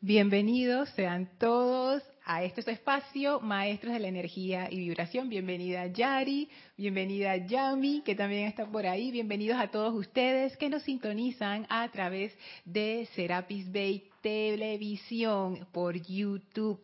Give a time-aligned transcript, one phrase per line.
[0.00, 5.28] Bienvenidos sean todos a este espacio, Maestros de la Energía y Vibración.
[5.28, 9.10] Bienvenida Yari, bienvenida Yami, que también está por ahí.
[9.10, 12.32] Bienvenidos a todos ustedes que nos sintonizan a través
[12.64, 16.80] de Serapis Bay Televisión por YouTube.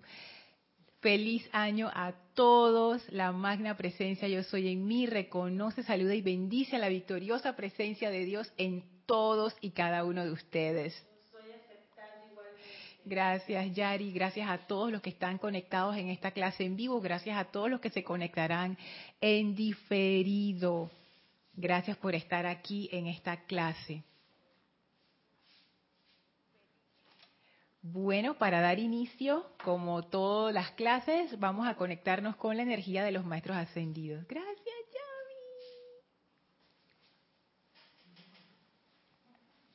[1.00, 3.00] Feliz año a todos.
[3.12, 8.10] La magna presencia yo soy en mí reconoce, saluda y bendice a la victoriosa presencia
[8.10, 11.13] de Dios en todos y cada uno de ustedes.
[13.06, 14.12] Gracias, Yari.
[14.12, 17.00] Gracias a todos los que están conectados en esta clase en vivo.
[17.00, 18.78] Gracias a todos los que se conectarán
[19.20, 20.90] en diferido.
[21.54, 24.02] Gracias por estar aquí en esta clase.
[27.82, 33.12] Bueno, para dar inicio, como todas las clases, vamos a conectarnos con la energía de
[33.12, 34.26] los maestros ascendidos.
[34.26, 35.34] Gracias, Yami.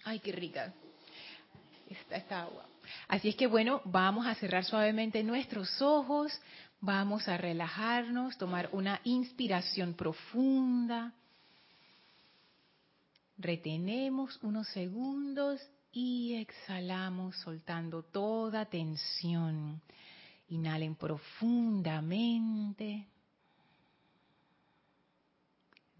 [0.05, 0.73] Ay, qué rica.
[1.87, 2.65] Esta, esta agua.
[3.07, 6.31] Así es que bueno, vamos a cerrar suavemente nuestros ojos,
[6.81, 11.13] vamos a relajarnos, tomar una inspiración profunda.
[13.37, 19.81] Retenemos unos segundos y exhalamos soltando toda tensión.
[20.49, 23.07] Inhalen profundamente.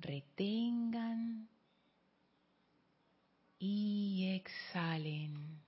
[0.02, 1.48] Retengan
[3.60, 5.60] y exhalen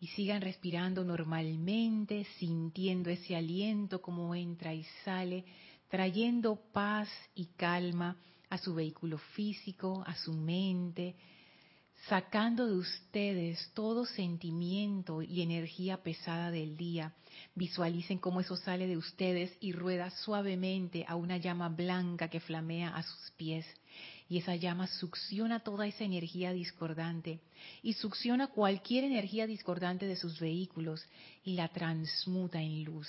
[0.00, 5.44] y sigan respirando normalmente, sintiendo ese aliento como entra y sale,
[5.88, 8.16] trayendo paz y calma
[8.50, 11.16] a su vehículo físico, a su mente,
[12.08, 17.14] sacando de ustedes todo sentimiento y energía pesada del día.
[17.54, 22.90] Visualicen cómo eso sale de ustedes y rueda suavemente a una llama blanca que flamea
[22.90, 23.66] a sus pies
[24.28, 27.40] y esa llama succiona toda esa energía discordante
[27.82, 31.06] y succiona cualquier energía discordante de sus vehículos
[31.44, 33.08] y la transmuta en luz.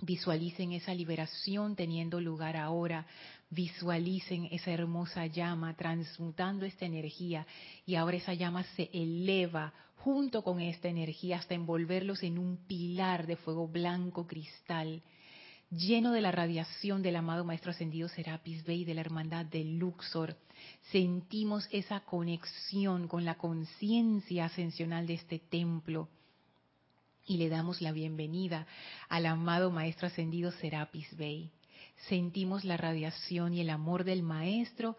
[0.00, 3.04] Visualicen esa liberación teniendo lugar ahora.
[3.50, 7.46] Visualicen esa hermosa llama transmutando esta energía
[7.84, 13.26] y ahora esa llama se eleva junto con esta energía hasta envolverlos en un pilar
[13.26, 15.02] de fuego blanco cristal
[15.70, 20.36] lleno de la radiación del amado Maestro Ascendido Serapis Bey de la Hermandad de Luxor,
[20.90, 26.08] sentimos esa conexión con la conciencia ascensional de este templo
[27.26, 28.66] y le damos la bienvenida
[29.08, 31.50] al amado Maestro Ascendido Serapis Bey.
[32.08, 34.96] Sentimos la radiación y el amor del Maestro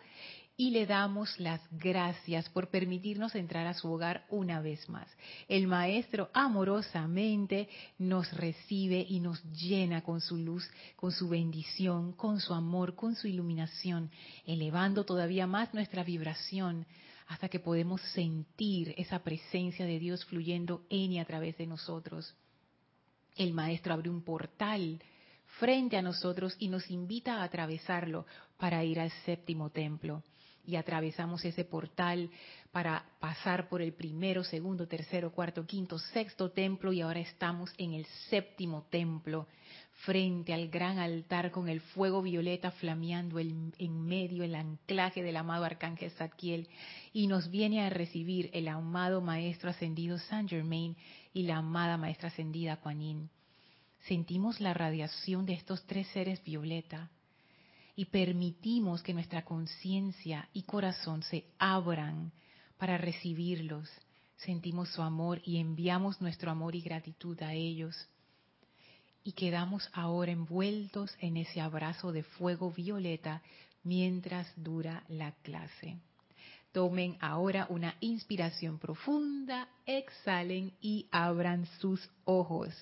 [0.59, 5.07] y le damos las gracias por permitirnos entrar a su hogar una vez más.
[5.47, 12.41] El Maestro amorosamente nos recibe y nos llena con su luz, con su bendición, con
[12.41, 14.11] su amor, con su iluminación,
[14.45, 16.85] elevando todavía más nuestra vibración
[17.27, 22.35] hasta que podemos sentir esa presencia de Dios fluyendo en y a través de nosotros.
[23.37, 25.01] El Maestro abre un portal
[25.57, 28.25] frente a nosotros y nos invita a atravesarlo
[28.57, 30.21] para ir al séptimo templo
[30.69, 32.29] y atravesamos ese portal
[32.71, 37.93] para pasar por el primero, segundo, tercero, cuarto, quinto, sexto templo y ahora estamos en
[37.93, 39.47] el séptimo templo,
[40.05, 45.65] frente al gran altar con el fuego violeta flameando en medio, el anclaje del amado
[45.65, 46.69] arcángel Zadkiel.
[47.11, 50.95] Y nos viene a recibir el amado maestro ascendido Saint Germain
[51.33, 53.29] y la amada maestra ascendida Kuan
[54.01, 57.09] Sentimos la radiación de estos tres seres violeta
[57.99, 62.31] y permitimos que nuestra conciencia y corazón se abran
[62.77, 63.89] para recibirlos.
[64.37, 68.07] Sentimos su amor y enviamos nuestro amor y gratitud a ellos.
[69.25, 73.41] Y quedamos ahora envueltos en ese abrazo de fuego violeta
[73.83, 75.97] mientras dura la clase.
[76.71, 82.73] Tomen ahora una inspiración profunda, exhalen y abran sus ojos.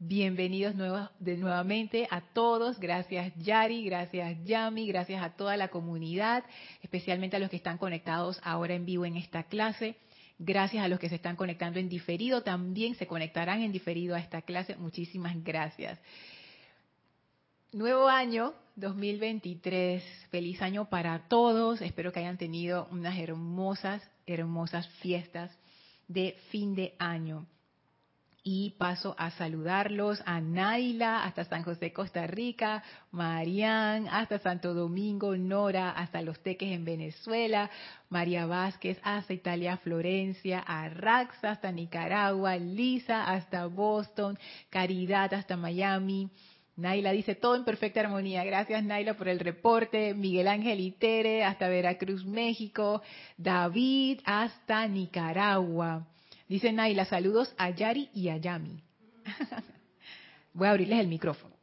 [0.00, 0.74] Bienvenidos
[1.20, 2.80] de nuevamente a todos.
[2.80, 6.44] Gracias Yari, gracias Yami, gracias a toda la comunidad,
[6.82, 9.94] especialmente a los que están conectados ahora en vivo en esta clase.
[10.36, 14.18] Gracias a los que se están conectando en diferido, también se conectarán en diferido a
[14.18, 14.76] esta clase.
[14.76, 16.00] Muchísimas gracias.
[17.72, 21.80] Nuevo año 2023, feliz año para todos.
[21.80, 25.56] Espero que hayan tenido unas hermosas, hermosas fiestas
[26.08, 27.46] de fin de año
[28.46, 35.34] y paso a saludarlos a Naila hasta San José, Costa Rica, Marián hasta Santo Domingo,
[35.34, 37.70] Nora hasta Los Teques en Venezuela,
[38.10, 44.38] María Vázquez hasta Italia, Florencia, a Raxa hasta Nicaragua, Lisa hasta Boston,
[44.68, 46.28] Caridad hasta Miami.
[46.76, 48.44] Naila dice todo en perfecta armonía.
[48.44, 50.12] Gracias Naila por el reporte.
[50.12, 53.00] Miguel Ángel Itere hasta Veracruz, México.
[53.38, 56.06] David hasta Nicaragua.
[56.48, 58.82] Dice Naila, saludos a Yari y a Yami.
[60.52, 61.54] Voy a abrirles el micrófono.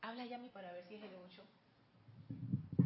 [0.00, 1.42] Habla Yami para ver si es el 8.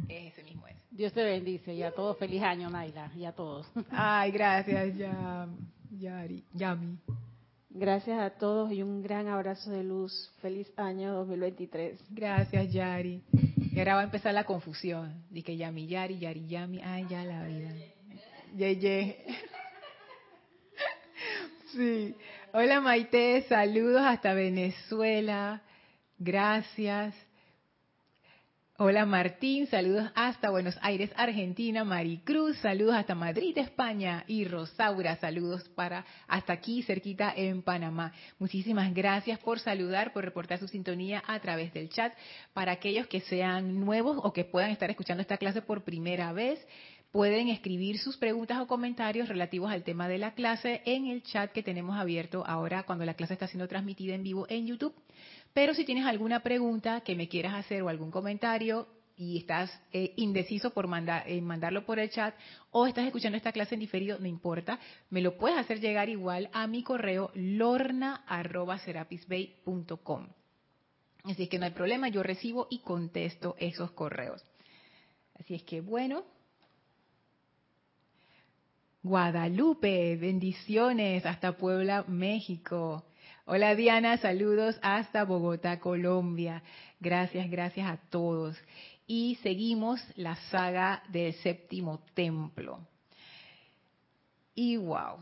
[0.09, 0.75] Ese mismo es.
[0.89, 3.67] Dios te bendice y a todos feliz año, Naila, y a todos.
[3.91, 4.95] Ay, gracias,
[5.91, 6.97] Yari, Yami.
[7.69, 10.31] Gracias a todos y un gran abrazo de luz.
[10.41, 11.99] Feliz año 2023.
[12.09, 13.23] Gracias, Yari.
[13.31, 15.23] Y ahora va a empezar la confusión.
[15.29, 16.81] Dice Yami, Yari, Yari, Yami.
[16.83, 17.71] Ay, ya la vida.
[18.55, 19.25] Ye, ye.
[21.73, 22.15] Sí.
[22.51, 25.63] Hola Maite, saludos hasta Venezuela.
[26.19, 27.15] Gracias.
[28.77, 31.83] Hola Martín, saludos hasta Buenos Aires, Argentina.
[31.83, 34.23] Maricruz, saludos hasta Madrid, España.
[34.27, 38.13] Y Rosaura, saludos para hasta aquí, cerquita en Panamá.
[38.37, 42.13] Muchísimas gracias por saludar, por reportar su sintonía a través del chat.
[42.53, 46.63] Para aquellos que sean nuevos o que puedan estar escuchando esta clase por primera vez,
[47.13, 51.51] pueden escribir sus preguntas o comentarios relativos al tema de la clase en el chat
[51.51, 54.95] que tenemos abierto ahora cuando la clase está siendo transmitida en vivo en YouTube.
[55.53, 60.13] Pero si tienes alguna pregunta que me quieras hacer o algún comentario y estás eh,
[60.15, 62.33] indeciso por eh, mandarlo por el chat
[62.71, 64.79] o estás escuchando esta clase en diferido, no importa,
[65.11, 70.29] me lo puedes hacer llegar igual a mi correo lorna.serapisbay.com.
[71.25, 74.43] Así es que no hay problema, yo recibo y contesto esos correos.
[75.35, 76.23] Así es que bueno,
[79.03, 83.03] Guadalupe, bendiciones hasta Puebla, México.
[83.43, 86.63] Hola Diana, saludos hasta Bogotá, Colombia.
[87.01, 88.57] Gracias, gracias a todos.
[89.05, 92.79] Y seguimos la saga del séptimo templo.
[94.55, 95.17] Y wow.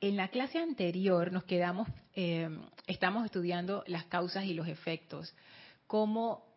[0.00, 2.48] En la clase anterior nos quedamos, eh,
[2.88, 5.32] estamos estudiando las causas y los efectos,
[5.86, 6.53] cómo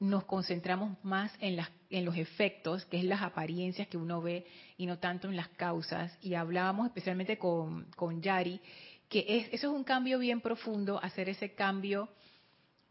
[0.00, 4.46] nos concentramos más en, las, en los efectos, que es las apariencias que uno ve,
[4.76, 6.16] y no tanto en las causas.
[6.22, 7.86] Y hablábamos especialmente con,
[8.22, 8.60] Yari,
[9.08, 12.08] que es, eso es un cambio bien profundo, hacer ese cambio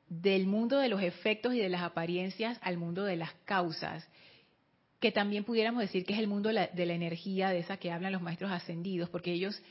[0.10, 4.08] del mundo de los efectos y de las apariencias al mundo de las causas,
[5.00, 8.14] que también pudiéramos decir que es el mundo de la, energía de esa que hablan
[8.14, 9.62] los maestros ascendidos, porque ellos,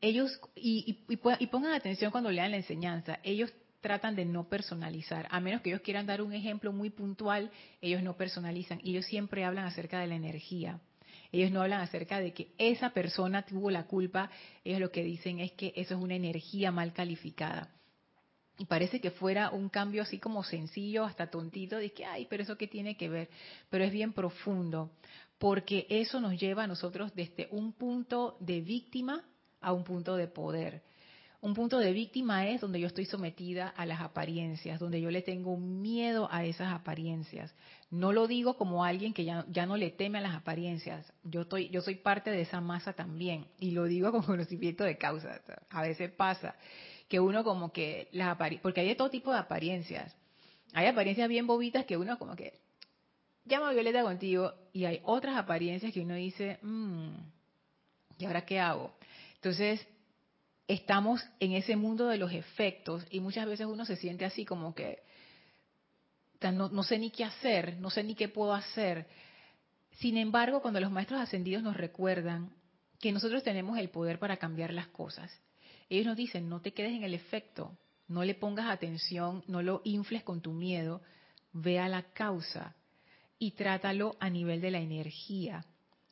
[0.00, 3.52] ellos y, y pongan atención cuando lean la enseñanza, ellos
[3.84, 5.28] tratan de no personalizar.
[5.30, 7.50] A menos que ellos quieran dar un ejemplo muy puntual,
[7.82, 8.80] ellos no personalizan.
[8.82, 10.80] Ellos siempre hablan acerca de la energía.
[11.32, 14.30] Ellos no hablan acerca de que esa persona tuvo la culpa.
[14.64, 17.68] Ellos lo que dicen es que eso es una energía mal calificada.
[18.56, 22.42] Y parece que fuera un cambio así como sencillo, hasta tontito, de que, ay, pero
[22.42, 23.28] eso qué tiene que ver.
[23.68, 24.92] Pero es bien profundo,
[25.36, 29.22] porque eso nos lleva a nosotros desde un punto de víctima
[29.60, 30.82] a un punto de poder.
[31.44, 35.20] Un punto de víctima es donde yo estoy sometida a las apariencias, donde yo le
[35.20, 37.54] tengo miedo a esas apariencias.
[37.90, 41.12] No lo digo como alguien que ya, ya no le teme a las apariencias.
[41.22, 43.46] Yo, estoy, yo soy parte de esa masa también.
[43.58, 45.42] Y lo digo con conocimiento de causa.
[45.68, 46.54] A veces pasa
[47.08, 50.16] que uno como que las porque hay todo tipo de apariencias.
[50.72, 52.54] Hay apariencias bien bobitas que uno como que
[53.44, 57.10] llama a Violeta contigo y hay otras apariencias que uno dice, mmm,
[58.16, 58.94] ¿y ahora qué hago?
[59.34, 59.86] Entonces,
[60.66, 64.74] estamos en ese mundo de los efectos y muchas veces uno se siente así como
[64.74, 65.02] que
[66.52, 69.06] no, no, sé ni qué hacer, no sé ni qué puedo hacer.
[69.92, 72.50] Sin embargo, cuando los maestros ascendidos nos recuerdan
[73.00, 75.32] que nosotros tenemos el poder para cambiar las cosas,
[75.88, 77.76] ellos nos dicen, no te quedes en el efecto,
[78.08, 81.00] no le pongas atención, no lo infles con tu miedo,
[81.52, 82.74] ve a la causa
[83.38, 85.64] y trátalo a nivel de la energía.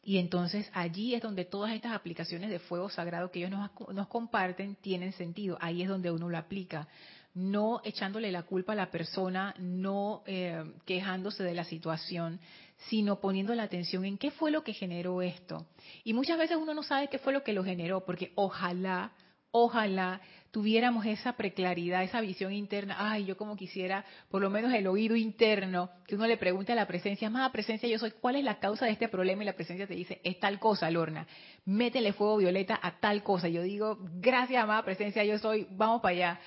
[0.04, 4.09] Y entonces allí es donde todas estas aplicaciones de fuego sagrado que ellos nos, nos,
[4.09, 5.56] comparten tienen sentido.
[5.61, 6.88] Ahí es donde uno lo aplica.
[7.35, 12.40] No echándole la culpa a la persona, no eh, quejándose de la situación,
[12.88, 15.66] sino poniendo la atención en qué fue lo que generó esto.
[16.04, 19.12] Y muchas veces uno no sabe qué fue lo que lo generó, porque ojalá,
[19.52, 24.87] ojalá tuviéramos esa preclaridad, esa visión interna, ay, yo como quisiera, por lo menos el
[24.87, 28.44] oído interno, que uno le pregunte a la presencia, más presencia yo soy, ¿cuál es
[28.44, 29.42] la causa de este problema?
[29.42, 31.26] Y la presencia te dice, es tal cosa, Lorna,
[31.64, 33.49] métele fuego violeta a tal cosa.
[33.49, 36.40] Yo digo, gracias, amada presencia, yo soy, vamos para allá.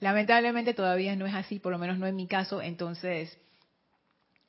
[0.00, 3.38] Lamentablemente todavía no es así, por lo menos no en mi caso, entonces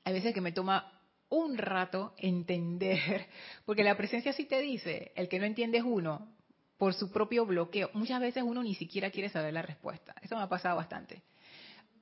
[0.05, 0.89] hay veces que me toma
[1.27, 3.27] un rato entender,
[3.65, 6.32] porque la presencia sí te dice, el que no entiende es uno,
[6.77, 7.89] por su propio bloqueo.
[7.93, 10.15] Muchas veces uno ni siquiera quiere saber la respuesta.
[10.21, 11.21] Eso me ha pasado bastante.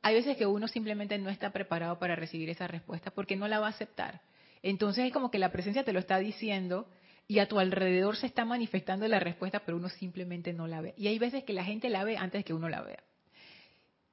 [0.01, 3.59] Hay veces que uno simplemente no está preparado para recibir esa respuesta porque no la
[3.59, 4.21] va a aceptar.
[4.63, 6.87] Entonces es como que la presencia te lo está diciendo
[7.27, 10.93] y a tu alrededor se está manifestando la respuesta, pero uno simplemente no la ve.
[10.97, 13.03] Y hay veces que la gente la ve antes que uno la vea.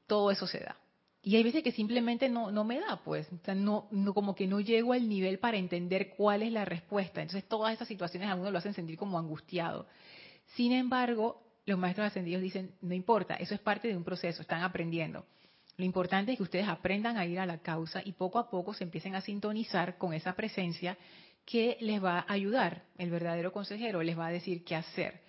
[0.06, 0.76] Todo eso se da.
[1.22, 4.60] Y hay veces que simplemente no, no me da, pues, o no, como que no
[4.60, 7.20] llego al nivel para entender cuál es la respuesta.
[7.20, 9.86] Entonces todas esas situaciones a uno lo hacen sentir como angustiado.
[10.54, 14.62] Sin embargo, los maestros ascendidos dicen, no importa, eso es parte de un proceso, están
[14.62, 15.26] aprendiendo.
[15.76, 18.74] Lo importante es que ustedes aprendan a ir a la causa y poco a poco
[18.74, 20.98] se empiecen a sintonizar con esa presencia
[21.44, 22.84] que les va a ayudar.
[22.96, 25.20] El verdadero consejero les va a decir qué hacer,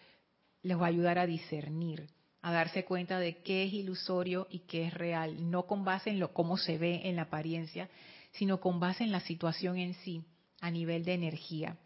[0.64, 2.10] les va a ayudar a discernir
[2.42, 6.20] a darse cuenta de qué es ilusorio y qué es real, no con base en
[6.20, 7.90] lo cómo se ve en la apariencia,
[8.32, 10.24] sino con base en la situación en sí,
[10.62, 11.78] a nivel de energía.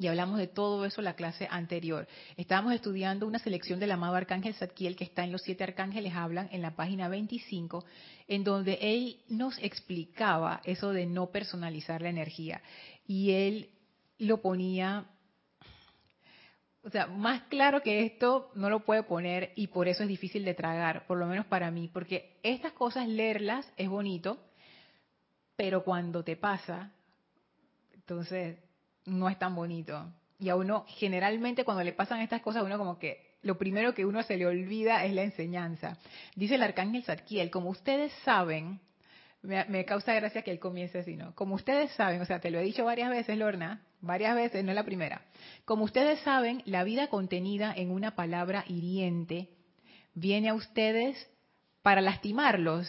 [0.00, 2.08] Y hablamos de todo eso en la clase anterior.
[2.38, 6.48] Estábamos estudiando una selección del amado arcángel Zadkiel que está en los siete arcángeles hablan
[6.52, 7.84] en la página 25,
[8.26, 12.62] en donde él nos explicaba eso de no personalizar la energía.
[13.06, 13.68] Y él
[14.16, 15.04] lo ponía
[16.82, 20.46] o sea, más claro que esto no lo puede poner y por eso es difícil
[20.46, 24.38] de tragar, por lo menos para mí, porque estas cosas leerlas es bonito,
[25.56, 26.90] pero cuando te pasa,
[27.92, 28.56] entonces
[29.06, 30.12] no es tan bonito.
[30.38, 34.04] Y a uno, generalmente cuando le pasan estas cosas, uno como que lo primero que
[34.04, 35.98] uno se le olvida es la enseñanza.
[36.34, 38.80] Dice el arcángel Zadkiel, como ustedes saben,
[39.42, 41.34] me, causa gracia que él comience así, ¿no?
[41.34, 44.70] Como ustedes saben, o sea, te lo he dicho varias veces, Lorna, varias veces, no
[44.70, 45.22] es la primera.
[45.64, 49.48] Como ustedes saben, la vida contenida en una palabra hiriente
[50.14, 51.30] viene a ustedes
[51.82, 52.86] para lastimarlos.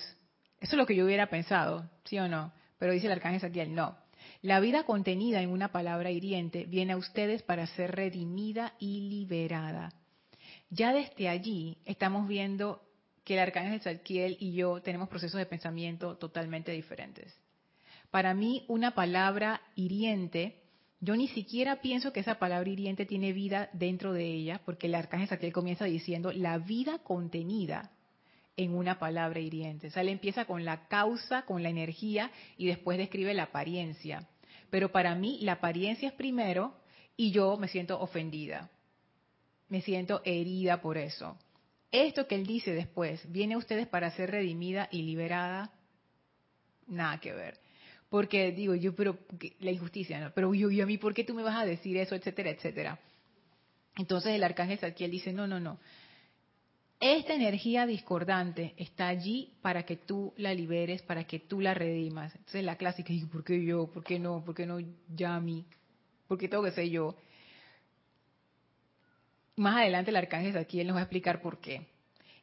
[0.60, 2.53] Eso es lo que yo hubiera pensado, ¿sí o no?
[2.77, 3.98] Pero dice el arcángel Saquiel, no.
[4.41, 9.93] La vida contenida en una palabra hiriente viene a ustedes para ser redimida y liberada.
[10.71, 12.81] Ya desde allí estamos viendo
[13.24, 17.38] que el arcángel Zadkiel y yo tenemos procesos de pensamiento totalmente diferentes.
[18.10, 20.55] Para mí, una palabra hiriente,
[21.00, 24.95] yo ni siquiera pienso que esa palabra hiriente tiene vida dentro de ella, porque el
[24.95, 27.91] arcángel Zadkiel comienza diciendo la vida contenida
[28.57, 29.88] en una palabra hiriente.
[29.88, 34.27] O sea, él empieza con la causa, con la energía y después describe la apariencia.
[34.72, 36.74] Pero para mí la apariencia es primero
[37.16, 38.72] y yo me siento ofendida.
[39.70, 41.38] Me siento herida por eso.
[41.92, 45.72] Esto que él dice después, viene a ustedes para ser redimida y liberada,
[46.88, 47.60] nada que ver.
[48.10, 49.20] Porque digo yo, pero
[49.60, 50.32] la injusticia, ¿no?
[50.34, 53.00] Pero yo, yo a mí, ¿por qué tú me vas a decir eso, etcétera, etcétera?
[53.98, 55.80] Entonces el arcángel Zadkiel dice, no, no, no.
[57.01, 62.36] Esta energía discordante está allí para que tú la liberes, para que tú la redimas.
[62.36, 63.88] Entonces la clásica, ¿por qué yo?
[63.88, 64.46] ¿Por qué no?
[64.46, 64.77] ¿Por qué no
[65.10, 65.65] ya a mí?
[66.27, 67.15] ¿Por qué tengo que ser yo?
[69.55, 71.88] Más adelante el arcángel aquí él nos va a explicar por qué.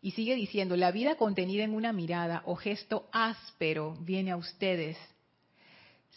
[0.03, 4.99] Y sigue diciendo, la vida contenida en una mirada o gesto áspero viene a ustedes.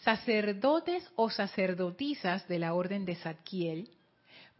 [0.01, 3.91] Sacerdotes o sacerdotisas de la orden de Zadkiel,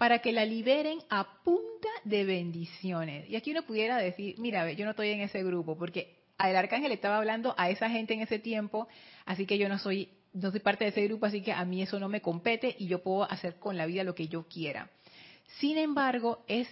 [0.02, 3.30] para que la liberen a punta de bendiciones.
[3.30, 6.92] Y aquí uno pudiera decir, mira, yo no estoy en ese grupo, porque el arcángel
[6.92, 8.88] estaba hablando a esa gente en ese tiempo,
[9.28, 11.84] así que yo no soy, no soy parte de ese grupo, así que a mí
[11.84, 14.90] eso no me compete y yo puedo hacer con la vida lo que yo quiera.
[15.60, 16.68] Sin embargo, es,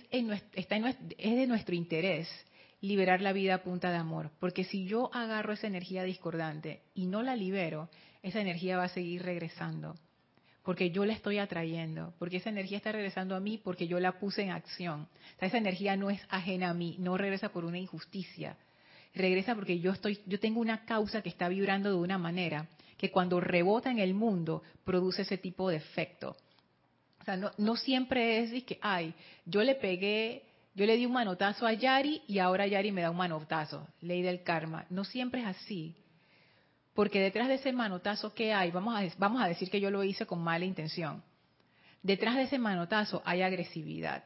[0.56, 2.28] está es de nuestro interés
[2.82, 7.06] liberar la vida a punta de amor, porque si yo agarro esa energía discordante y
[7.06, 7.90] no la libero,
[8.24, 9.94] esa energía va a seguir regresando,
[10.70, 14.20] porque yo la estoy atrayendo, porque esa energía está regresando a mí porque yo la
[14.20, 15.08] puse en acción.
[15.42, 18.56] esa energía no es ajena a mí, no regresa por una injusticia,
[19.16, 23.10] regresa porque yo estoy, yo tengo una causa que está vibrando de una manera que
[23.10, 26.38] cuando rebota en el mundo produce ese tipo de efecto.
[27.20, 29.16] O sea, no, siempre es que, ay,
[29.48, 30.44] yo le pegué,
[30.76, 33.88] yo le di un manotazo a Yari y ahora Yari me da un manotazo.
[34.02, 34.86] Ley del karma.
[34.92, 35.96] No siempre es así.
[37.00, 40.04] Porque detrás de ese manotazo que hay, vamos a, vamos a decir que yo lo
[40.04, 41.24] hice con mala intención.
[42.04, 44.26] Detrás de ese manotazo hay agresividad.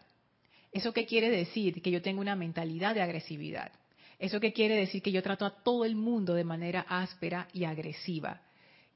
[0.71, 1.83] ¿Eso qué quiere decir?
[1.83, 3.71] Que yo tengo una mentalidad de agresividad.
[4.17, 5.03] ¿Eso qué quiere decir?
[5.03, 8.41] Que yo trato a todo el mundo de manera áspera y agresiva.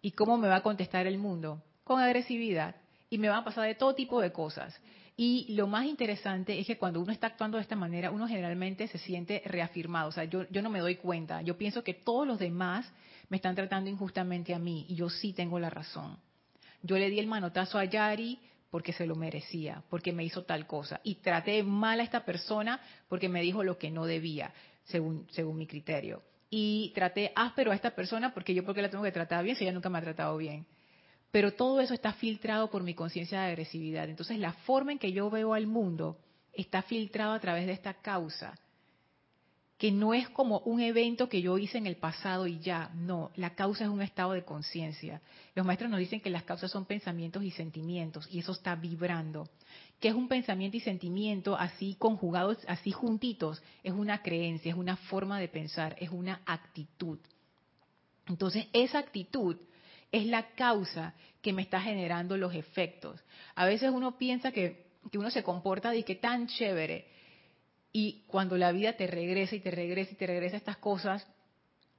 [0.01, 1.62] ¿Y cómo me va a contestar el mundo?
[1.84, 2.77] Con agresividad
[3.12, 4.75] y me van a pasar de todo tipo de cosas.
[5.15, 8.88] Y lo más interesante es que cuando uno está actuando de esta manera, uno generalmente
[8.88, 10.10] se siente reafirmado.
[10.10, 11.43] O sea, yo, yo no me doy cuenta.
[11.43, 12.91] Yo pienso que todos los demás
[13.29, 16.17] me están tratando injustamente a mí y yo sí tengo la razón.
[16.81, 20.67] Yo le di el manotazo a Yari porque se lo merecía, porque me hizo tal
[20.67, 21.00] cosa.
[21.03, 24.53] Y traté mal a esta persona porque me dijo lo que no debía,
[24.86, 26.22] según, según mi criterio.
[26.50, 29.63] Y traté áspero a esta persona porque yo porque la tengo que tratar bien si
[29.63, 30.65] ella nunca me ha tratado bien
[31.31, 34.10] pero todo eso está filtrado por mi conciencia de agresividad.
[34.10, 36.17] Entonces la forma en que yo veo al mundo
[36.53, 38.57] está filtrado a través de esta causa.
[39.77, 43.31] Que no es como un evento que yo hice en el pasado y ya, no,
[43.36, 45.22] la causa es un estado de conciencia.
[45.53, 49.48] Los maestros nos dicen que las causas son pensamientos y sentimientos y eso está vibrando.
[50.00, 53.62] ¿Qué es un pensamiento y sentimiento así conjugados, así juntitos?
[53.84, 57.19] Es una creencia, es una forma de pensar, es una actitud.
[58.27, 59.57] Entonces, esa actitud
[60.12, 63.24] es la causa que me está generando los efectos.
[63.55, 67.07] A veces uno piensa que, que uno se comporta de que tan chévere,
[68.00, 71.25] y cuando la vida te regresa y te regresa y te regresa estas cosas,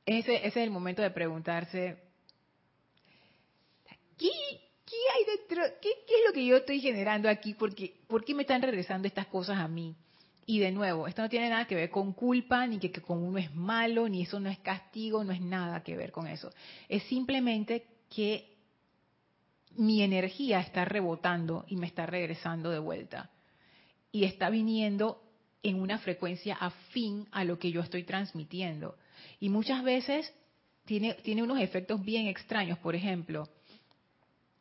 [0.07, 1.99] ese, es el momento de preguntarse,
[4.17, 4.31] ¿qué,
[4.87, 5.61] qué hay dentro?
[5.83, 7.55] ¿Qué, ¿Qué, es lo que yo estoy generando aquí?
[7.55, 9.97] ¿Por qué, ¿Por qué me están regresando estas cosas a mí?
[10.47, 13.21] Y de nuevo, esto no tiene nada que ver con culpa, ni que, que con
[13.21, 16.52] uno es malo, ni eso no es castigo, no es nada que ver con eso.
[16.88, 18.57] Es simplemente que
[19.75, 23.33] mi energía está rebotando y me está regresando de vuelta.
[24.12, 25.25] Y está viniendo
[25.62, 28.97] en una frecuencia afín a lo que yo estoy transmitiendo.
[29.41, 30.33] Y muchas veces
[30.85, 32.79] tiene, tiene unos efectos bien extraños.
[32.79, 33.49] Por ejemplo,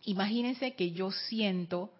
[0.03, 1.91] imagínense que yo siento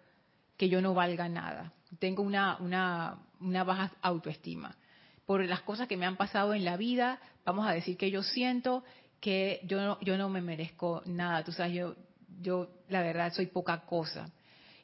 [0.56, 1.72] que yo no valga nada.
[1.98, 4.76] Tengo una, una, baja autoestima.
[5.24, 8.22] Por las cosas que me han pasado en la vida, vamos a decir que yo
[8.22, 8.84] siento
[9.20, 11.44] que yo no, yo no me merezco nada.
[11.44, 11.96] Tú sabes, yo,
[12.40, 14.30] yo la verdad soy poca cosa.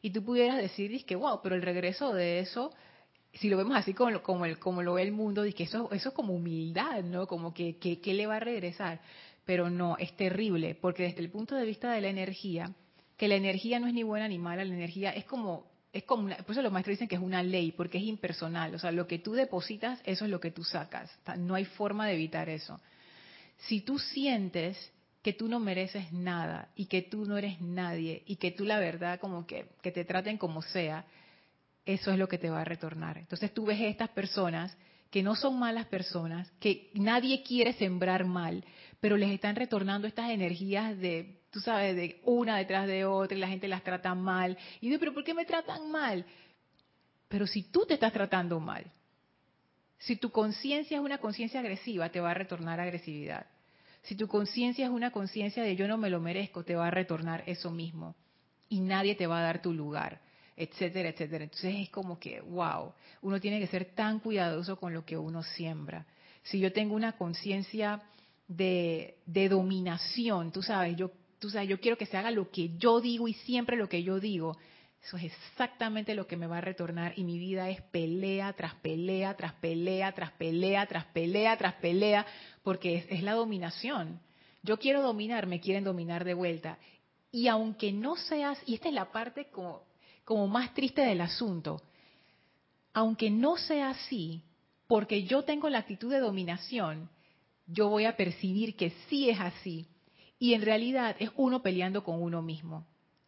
[0.00, 2.72] Y tú pudieras decir, que wow, pero el regreso de eso
[3.34, 6.08] si lo vemos así como, como, el, como lo ve el mundo, que eso, eso
[6.08, 7.26] es como humildad, ¿no?
[7.26, 9.00] Como que, que, le va a regresar.
[9.44, 12.70] Pero no, es terrible, porque desde el punto de vista de la energía,
[13.16, 16.24] que la energía no es ni buena ni mala, la energía es como, es como
[16.24, 18.74] una, por eso los maestros dicen que es una ley, porque es impersonal.
[18.74, 21.10] O sea, lo que tú depositas, eso es lo que tú sacas.
[21.38, 22.80] No hay forma de evitar eso.
[23.58, 28.36] Si tú sientes que tú no mereces nada y que tú no eres nadie y
[28.36, 31.06] que tú la verdad como que, que te traten como sea,
[31.84, 33.18] eso es lo que te va a retornar.
[33.18, 34.76] Entonces tú ves estas personas
[35.10, 38.64] que no son malas personas, que nadie quiere sembrar mal,
[39.00, 43.40] pero les están retornando estas energías de, tú sabes, de una detrás de otra y
[43.40, 44.58] la gente las trata mal.
[44.80, 46.24] Y digo, pero ¿por qué me tratan mal?
[47.28, 48.84] Pero si tú te estás tratando mal,
[49.98, 53.46] si tu conciencia es una conciencia agresiva, te va a retornar agresividad.
[54.02, 56.90] Si tu conciencia es una conciencia de yo no me lo merezco, te va a
[56.90, 58.16] retornar eso mismo.
[58.68, 60.23] Y nadie te va a dar tu lugar
[60.56, 61.44] etcétera, etcétera.
[61.44, 62.92] Entonces es como que, wow,
[63.22, 66.06] uno tiene que ser tan cuidadoso con lo que uno siembra.
[66.44, 68.02] Si yo tengo una conciencia
[68.46, 73.00] de, dominación, tú sabes, yo, tú sabes, yo quiero que se haga lo que yo
[73.00, 74.56] digo y siempre lo que yo digo,
[75.02, 78.74] eso es exactamente lo que me va a retornar y mi vida es pelea tras
[78.76, 82.26] pelea, tras pelea, tras pelea, tras pelea, tras pelea,
[82.62, 84.20] porque es, es la dominación.
[84.62, 86.78] Yo quiero dominar, me quieren dominar de vuelta.
[87.30, 89.82] Y aunque no seas, y esta es la parte como
[90.24, 91.82] como más triste del asunto.
[92.92, 94.42] Aunque no sea así,
[94.86, 97.08] porque yo tengo la actitud de dominación,
[97.66, 99.86] yo voy a percibir que sí es así.
[100.38, 102.86] Y en realidad es uno peleando con uno mismo.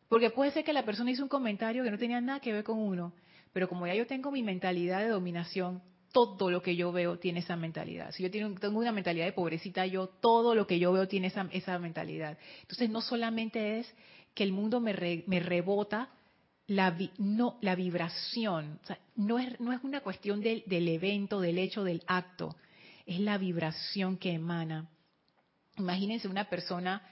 [0.09, 2.65] Porque puede ser que la persona hizo un comentario que no tenía nada que ver
[2.65, 3.13] con uno,
[3.53, 5.83] pero como ya yo tengo mi mentalidad de dominación,
[6.13, 8.13] todo lo que yo veo tiene esa mentalidad.
[8.13, 11.79] Si yo tengo una mentalidad de pobrecita, yo todo lo que yo veo tiene esa,
[11.79, 12.39] mentalidad.
[12.63, 13.95] Entonces no solamente es
[14.35, 16.11] que el mundo me, me rebota
[16.69, 18.81] la, no, la vibración,
[19.15, 22.57] no, es, no es una cuestión del, del evento, del hecho, del acto,
[23.07, 24.89] es la vibración que emana.
[25.77, 27.03] Imagínense una persona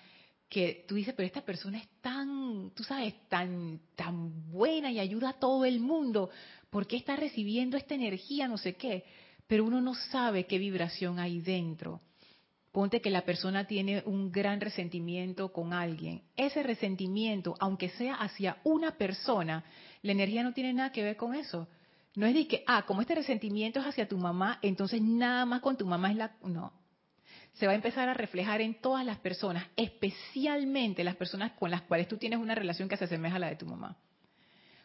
[0.49, 5.31] que tú dices, pero esta persona es tan, tú sabes, tan, tan buena y ayuda
[5.31, 6.31] a todo el mundo,
[6.71, 8.49] ¿por qué está recibiendo esta energía?
[8.49, 9.05] No sé qué.
[9.47, 12.01] Pero uno no sabe qué vibración hay dentro.
[12.74, 16.22] Ponte que la persona tiene un gran resentimiento con alguien.
[16.34, 19.62] Ese resentimiento, aunque sea hacia una persona,
[20.02, 21.68] la energía no tiene nada que ver con eso.
[22.16, 25.60] No es de que, ah, como este resentimiento es hacia tu mamá, entonces nada más
[25.60, 26.34] con tu mamá es la...
[26.42, 26.72] No.
[27.52, 31.82] Se va a empezar a reflejar en todas las personas, especialmente las personas con las
[31.82, 33.96] cuales tú tienes una relación que se asemeja a la de tu mamá.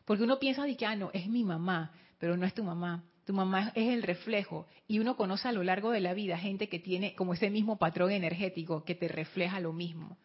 [0.05, 3.03] Porque uno piensa de que, ah, no, es mi mamá, pero no es tu mamá.
[3.29, 6.67] Tu mamá es el reflejo y uno conoce a lo largo de la vida gente
[6.67, 10.17] que tiene como ese mismo patrón energético que te refleja lo mismo.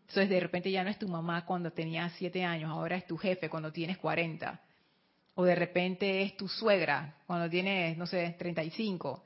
[0.00, 3.16] Entonces de repente ya no es tu mamá cuando tenías siete años, ahora es tu
[3.16, 4.60] jefe cuando tienes 40.
[5.36, 9.22] O de repente es tu suegra cuando tienes, no sé, 35.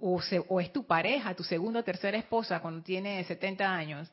[0.00, 4.12] O, o es tu pareja, tu segunda o tercera esposa cuando tienes 70 años.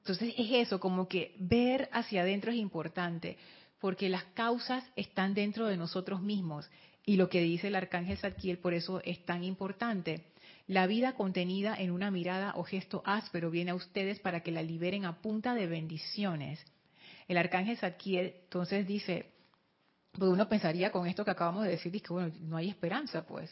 [0.00, 3.38] Entonces es eso, como que ver hacia adentro es importante
[3.82, 6.70] porque las causas están dentro de nosotros mismos.
[7.04, 10.24] Y lo que dice el arcángel Zadkiel por eso es tan importante.
[10.68, 14.62] La vida contenida en una mirada o gesto áspero viene a ustedes para que la
[14.62, 16.64] liberen a punta de bendiciones.
[17.26, 19.32] El arcángel Zadkiel entonces dice,
[20.12, 23.50] pues uno pensaría con esto que acabamos de decir, que bueno, no hay esperanza pues.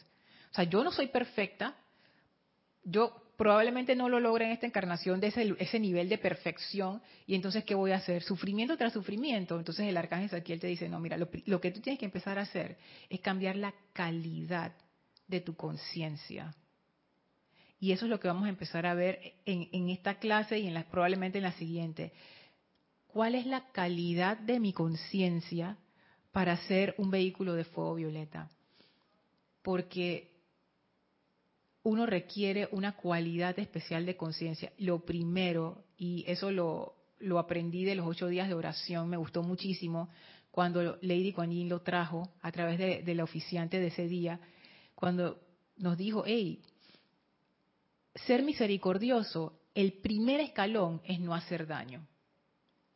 [0.51, 1.75] O sea, yo no soy perfecta,
[2.85, 7.63] yo probablemente no lo logre en esta encarnación de ese, nivel de perfección, y entonces,
[7.63, 8.21] ¿qué voy a hacer?
[8.21, 9.57] Sufrimiento tras sufrimiento.
[9.57, 12.43] Entonces el arcángel Saquiel te dice, no, mira, lo, que tú tienes que empezar a
[12.43, 12.77] hacer
[13.09, 14.73] es cambiar la calidad
[15.27, 16.53] de tu conciencia.
[17.79, 20.83] Y eso es lo que vamos a empezar a ver en, esta clase y en
[20.91, 22.13] probablemente en la siguiente.
[23.07, 25.77] ¿Cuál es la calidad de mi conciencia
[26.31, 28.51] para ser un vehículo de fuego violeta?
[29.63, 30.30] Porque
[31.83, 34.71] uno requiere una cualidad especial de conciencia.
[34.77, 39.41] Lo primero, y eso lo, lo, aprendí de los ocho días de oración, me gustó
[39.43, 40.09] muchísimo
[40.51, 44.39] cuando Lady Kuan lo trajo a través de, de la oficiante de ese día,
[44.95, 45.39] cuando
[45.77, 46.61] nos dijo, hey,
[48.15, 52.05] ser misericordioso, el primer escalón es no hacer daño.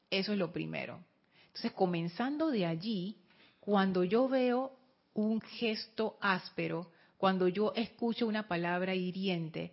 [0.10, 1.00] Eso es lo primero.
[1.48, 3.18] Entonces, comenzando de allí,
[3.60, 4.78] cuando yo veo
[5.14, 9.72] un gesto áspero, cuando yo escucho una palabra hiriente,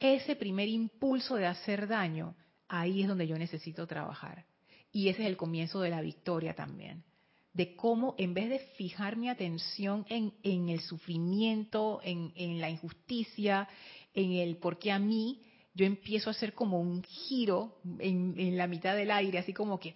[0.00, 2.34] ese primer impulso de hacer daño,
[2.68, 4.44] ahí es donde yo necesito trabajar.
[4.92, 7.04] Y ese es el comienzo de la victoria también.
[7.52, 13.68] De cómo en vez de fijar mi atención en, el sufrimiento, en, la injusticia,
[14.14, 15.42] en el por qué a mí,
[15.74, 19.94] yo empiezo a hacer como un giro en, la mitad del aire, así como que,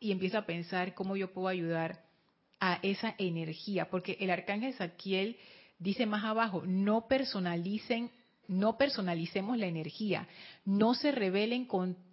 [0.00, 2.04] y empiezo a pensar cómo yo puedo ayudar
[2.60, 5.36] a esa energía, porque el arcángel Saquiel
[5.78, 8.10] dice más abajo, no personalicen,
[8.46, 10.26] no personalicemos la energía,
[10.64, 11.66] no se rebelen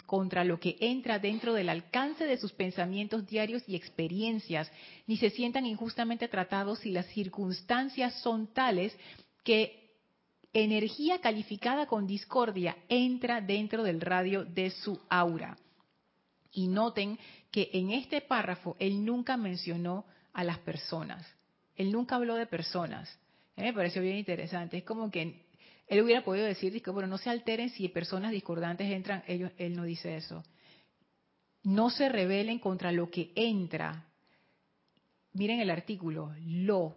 [0.05, 4.71] contra lo que entra dentro del alcance de sus pensamientos diarios y experiencias,
[5.07, 8.95] ni se sientan injustamente tratados si las circunstancias son tales
[9.43, 9.85] que
[10.53, 15.57] energía calificada con discordia entra dentro del radio de su aura.
[16.51, 17.19] Y noten
[17.51, 21.25] que en este párrafo él nunca mencionó a las personas.
[21.75, 23.19] Él nunca habló de personas
[23.63, 24.77] me pareció bien interesante.
[24.77, 25.45] Es como que
[25.87, 29.75] él hubiera podido decir, que bueno, no se alteren si personas discordantes entran, ellos, él
[29.75, 30.43] no dice eso.
[31.63, 34.05] No se rebelen contra lo que entra.
[35.33, 36.95] Miren el artículo, lo,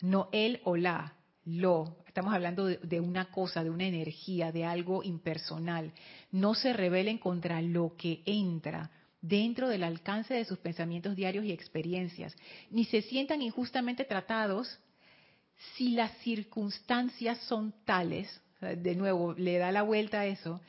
[0.00, 1.96] no él o la, lo.
[2.06, 5.92] Estamos hablando de, de una cosa, de una energía, de algo impersonal.
[6.32, 11.52] No se rebelen contra lo que entra dentro del alcance de sus pensamientos diarios y
[11.52, 12.36] experiencias,
[12.70, 14.78] ni se sientan injustamente tratados
[15.74, 18.28] si las circunstancias son tales,
[18.60, 20.60] de nuevo, le da la vuelta a eso,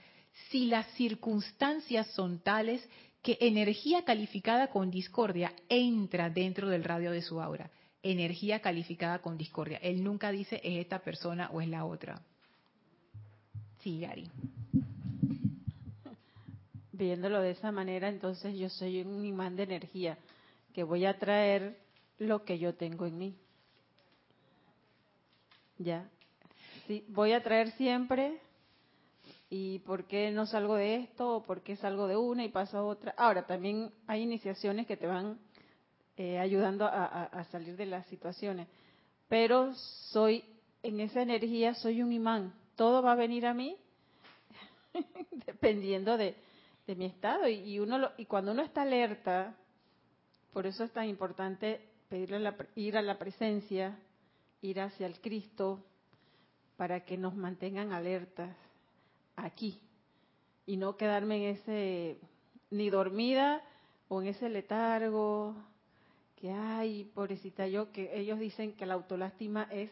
[0.50, 2.88] si las circunstancias son tales
[3.22, 7.70] que energía calificada con discordia entra dentro del radio de su aura.
[8.04, 9.80] Energía calificada con discordia.
[9.80, 12.22] Él nunca dice es esta persona o es la otra.
[13.80, 14.30] Sí, Gary.
[16.94, 20.18] Viéndolo de esa manera, entonces yo soy un imán de energía
[20.74, 21.78] que voy a traer
[22.18, 23.36] lo que yo tengo en mí.
[25.78, 26.10] Ya.
[26.88, 28.40] Sí, voy a traer siempre.
[29.50, 31.38] ¿Y por qué no salgo de esto?
[31.38, 33.14] ¿O por qué salgo de una y paso a otra?
[33.18, 35.40] Ahora, también hay iniciaciones que te van
[36.18, 38.68] eh, ayudando a, salir de las situaciones.
[39.30, 39.74] Pero
[40.12, 40.44] soy,
[40.84, 42.54] en esa energía, soy un imán.
[42.76, 43.78] Todo va a venir a mí
[45.46, 46.36] dependiendo de,
[46.88, 47.48] mi estado.
[47.48, 49.56] Y, uno y cuando uno está alerta,
[50.52, 53.98] por eso es tan importante pedirle ir a la presencia,
[54.62, 55.84] ir hacia el Cristo
[56.78, 58.56] para que nos mantengan alertas
[59.36, 59.80] aquí
[60.66, 62.18] y no quedarme en ese
[62.70, 63.62] ni dormida
[64.10, 65.56] o en ese letargo
[66.36, 69.92] que ay pobrecita yo que ellos dicen que la autolástima es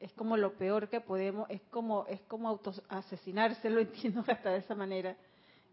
[0.00, 4.58] es como lo peor que podemos es como es como autoasesinarse lo entiendo hasta de
[4.58, 5.16] esa manera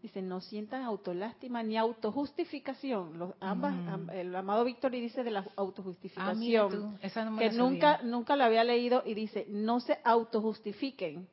[0.02, 3.18] dice, no sientan autolástima ni autojustificación.
[3.18, 3.74] Los, ambas,
[4.12, 9.02] el amado Víctor y dice de la autojustificación, ah, que nunca, nunca la había leído
[9.04, 11.28] y dice, no se autojustifiquen.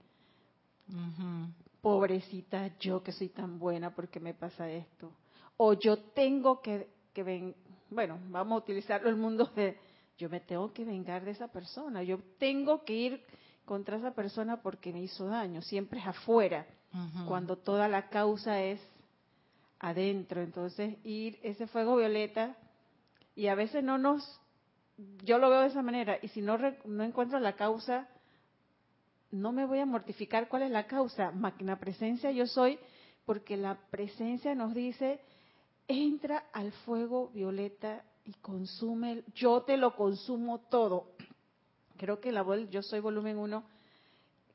[1.82, 5.12] Pobrecita yo que soy tan buena porque me pasa esto.
[5.58, 7.56] O yo tengo que, que ven,
[7.89, 9.78] bueno, vamos a utilizarlo el mundo de,
[10.17, 13.23] yo me tengo que vengar de esa persona, yo tengo que ir
[13.65, 16.65] contra esa persona porque me hizo daño, siempre es afuera
[17.28, 18.80] cuando toda la causa es
[19.80, 20.41] adentro.
[20.41, 22.56] Entonces, ir ese fuego violeta,
[23.36, 24.39] y a veces no nos,
[25.23, 28.08] yo lo veo de esa manera, y si no, no encuentro la causa,
[29.32, 31.32] no me voy a mortificar cuál es la causa.
[31.32, 32.78] Magna presencia yo soy,
[33.26, 35.19] porque la presencia nos dice,
[35.88, 41.08] entra al fuego violeta y consume, yo te lo consumo todo.
[42.03, 43.63] Creo que la yo soy volumen 1,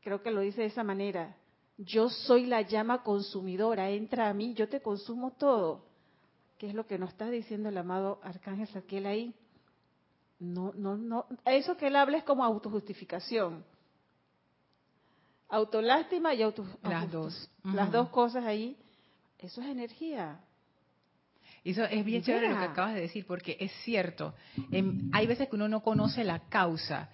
[0.02, 1.34] creo que lo dice de esa manera
[1.78, 5.86] yo soy la llama consumidora, entra a mí, yo te consumo todo.
[6.58, 9.34] ¿Qué es lo que nos está diciendo el amado Arcángel Saquiel ahí?
[10.40, 13.64] no, no, no, eso que él habla es como autojustificación.
[15.48, 17.50] Autolástima y auto Las dos.
[17.64, 18.76] Las dos cosas ahí,
[19.38, 20.40] eso es energía.
[21.64, 24.34] Eso es bien chévere lo que acabas de decir, porque es cierto.
[24.70, 27.10] Em, hay veces que uno no conoce la causa.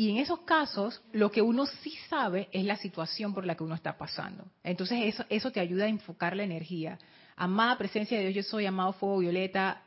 [0.00, 3.64] Y en esos casos, lo que uno sí sabe es la situación por la que
[3.64, 4.46] uno está pasando.
[4.64, 6.98] Entonces, eso, eso te ayuda a enfocar la energía.
[7.36, 9.82] Amada presencia de Dios, yo soy amado fuego violeta,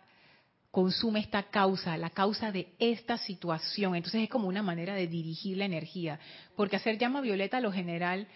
[0.70, 3.96] consume esta causa, la causa de esta situación.
[3.96, 6.20] Entonces, es como una manera de dirigir la energía.
[6.56, 8.28] Porque hacer llama violeta, lo general,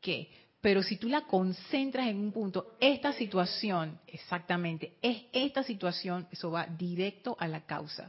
[0.00, 0.30] ¿qué?
[0.60, 6.52] Pero si tú la concentras en un punto, esta situación, exactamente, es esta situación, eso
[6.52, 8.08] va directo a la causa.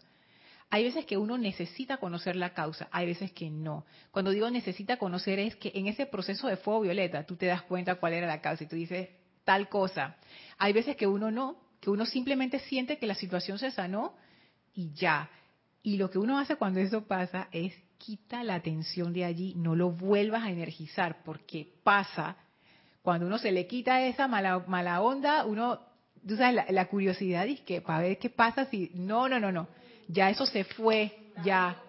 [0.69, 3.86] Hay veces que uno necesita conocer la causa, hay veces que no.
[4.12, 7.62] Cuando digo necesita conocer es que en ese proceso de fuego violeta tú te das
[7.63, 9.10] cuenta cuál era la causa y tú dices
[9.43, 10.17] tal cosa.
[10.58, 14.15] Hay veces que uno no, que uno simplemente siente que la situación se sanó
[14.73, 15.30] y ya.
[15.84, 19.75] Y lo que uno hace cuando eso pasa es quita la atención de allí, no
[19.75, 22.38] lo vuelvas a energizar, porque pasa,
[23.01, 25.80] cuando uno se le quita esa mala, mala onda, uno,
[26.28, 29.67] tú sabes, la, curiosidad es que para ver qué pasa si, no, no, no, no,
[30.07, 31.11] ya eso se fue,
[31.43, 31.81] ya.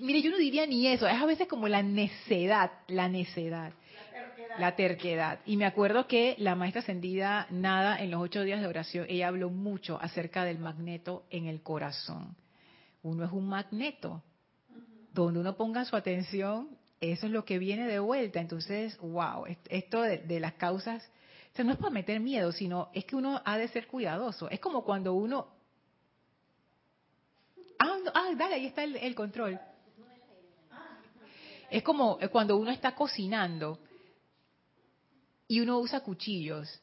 [0.00, 3.72] Mire, yo no diría ni eso, es a veces como la necedad, la necedad,
[4.58, 5.40] la terquedad.
[5.44, 9.28] Y me acuerdo que la maestra ascendida Nada en los ocho días de oración, ella
[9.28, 12.34] habló mucho acerca del magneto en el corazón.
[13.02, 14.22] Uno es un magneto,
[15.12, 18.40] donde uno ponga su atención, eso es lo que viene de vuelta.
[18.40, 21.08] Entonces, wow, est- esto de las causas,
[21.52, 24.48] o sea, no es para meter miedo, sino es que uno ha de ser cuidadoso.
[24.48, 25.48] Es como cuando uno...
[27.78, 29.60] Ah, ah, dale, ahí está el, el control.
[31.70, 33.78] Es como cuando uno está cocinando
[35.46, 36.80] y uno usa cuchillos.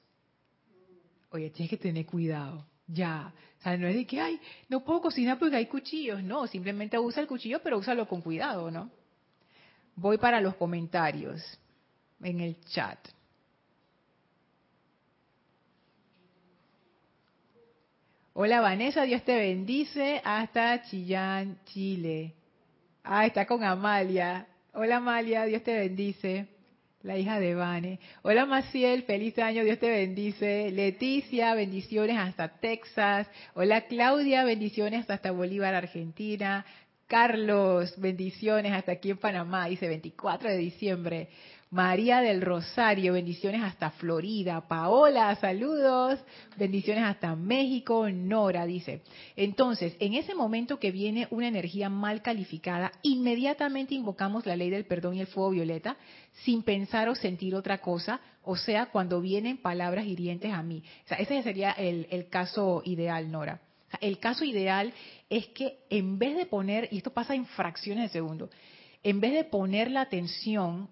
[1.32, 2.66] Oye, tienes que tener cuidado.
[2.86, 3.34] Ya.
[3.60, 6.24] O sea, no es de que, ay, no puedo cocinar porque hay cuchillos.
[6.24, 8.92] No, simplemente usa el cuchillo, pero úsalo con cuidado, ¿no?
[9.96, 11.42] Voy para los comentarios
[12.22, 13.00] en el chat.
[18.42, 22.36] Hola Vanessa, Dios te bendice hasta Chillán, Chile.
[23.04, 24.48] Ah, está con Amalia.
[24.72, 26.48] Hola Amalia, Dios te bendice.
[27.02, 28.00] La hija de Vane.
[28.22, 30.72] Hola Maciel, feliz año, Dios te bendice.
[30.72, 33.28] Leticia, bendiciones hasta Texas.
[33.56, 36.66] Hola Claudia, bendiciones hasta Bolívar, Argentina.
[37.08, 41.28] Carlos, bendiciones hasta aquí en Panamá, dice 24 de diciembre.
[41.72, 44.68] María del Rosario, bendiciones hasta Florida.
[44.68, 46.20] Paola, saludos,
[46.58, 48.10] bendiciones hasta México.
[48.10, 49.04] Nora dice,
[49.36, 54.86] entonces, en ese momento que viene una energía mal calificada, inmediatamente invocamos la ley del
[54.86, 55.96] perdón y el fuego violeta,
[56.44, 60.82] sin pensar o sentir otra cosa, o sea, cuando vienen palabras hirientes a mí.
[61.06, 63.62] O sea, ese sería el, el caso ideal, Nora.
[64.02, 64.92] El caso ideal
[65.30, 68.50] es que en vez de poner, y esto pasa en fracciones de segundo,
[69.04, 70.90] en vez de poner la atención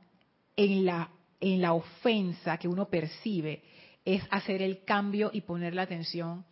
[0.58, 3.62] en la, en la ofensa que uno percibe,
[4.04, 6.46] es hacer el cambio y poner la atención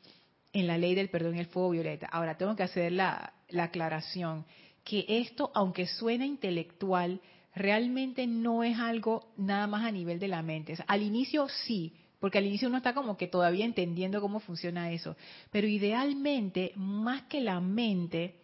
[0.54, 2.08] en la ley del perdón y el fuego violeta.
[2.08, 4.46] Ahora, tengo que hacer la, la aclaración,
[4.84, 7.20] que esto, aunque suene intelectual,
[7.56, 10.78] realmente no es algo nada más a nivel de la mente.
[10.88, 15.16] Al inicio sí, porque al inicio uno está como que todavía entendiendo cómo funciona eso.
[15.52, 18.36] Pero idealmente, más que la mente,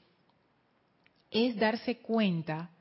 [1.29, 2.71] es darse cuenta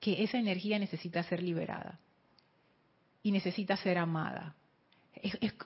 [0.00, 2.00] que esa energía necesita ser liberada
[3.22, 4.56] y necesita ser amada.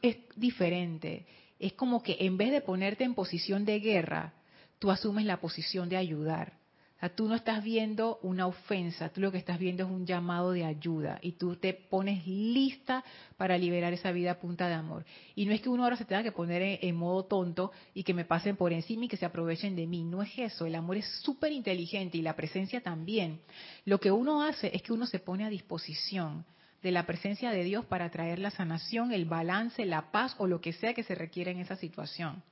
[0.02, 1.26] Es, diferente.
[1.58, 4.34] Es como que en vez de ponerte en posición de guerra,
[4.78, 6.52] tú asumes la posición de ayudar.
[6.96, 10.06] O sea, tú no estás viendo una ofensa, tú lo que estás viendo es un
[10.06, 13.04] llamado de ayuda y tú te pones lista
[13.36, 15.04] para liberar esa vida a punta de amor.
[15.34, 18.02] Y no es que uno ahora se tenga que poner en, en modo tonto y
[18.02, 20.04] que me pasen por encima y que se aprovechen de mí.
[20.04, 23.40] No es eso, el amor es súper inteligente y la presencia también.
[23.84, 26.46] Lo que uno hace es que uno se pone a disposición
[26.82, 30.60] de la presencia de Dios para traer la sanación, el balance, la paz o lo
[30.60, 32.42] que sea que se requiera en esa situación.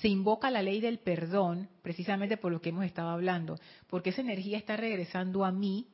[0.00, 3.58] Se invoca la ley del perdón precisamente por lo que hemos estado hablando,
[3.88, 5.88] porque esa energía está regresando a mí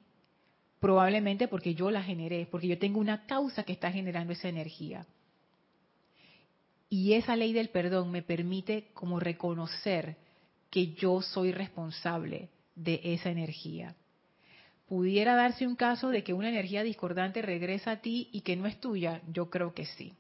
[0.79, 5.07] probablemente porque yo la generé, porque yo tengo una causa que está generando esa energía.
[6.89, 10.17] Y esa ley del perdón me permite como reconocer
[10.71, 13.95] que yo soy responsable de esa energía
[14.91, 18.67] pudiera darse un caso de que una energía discordante regresa a ti y que no
[18.67, 20.15] es tuya, yo creo que sí.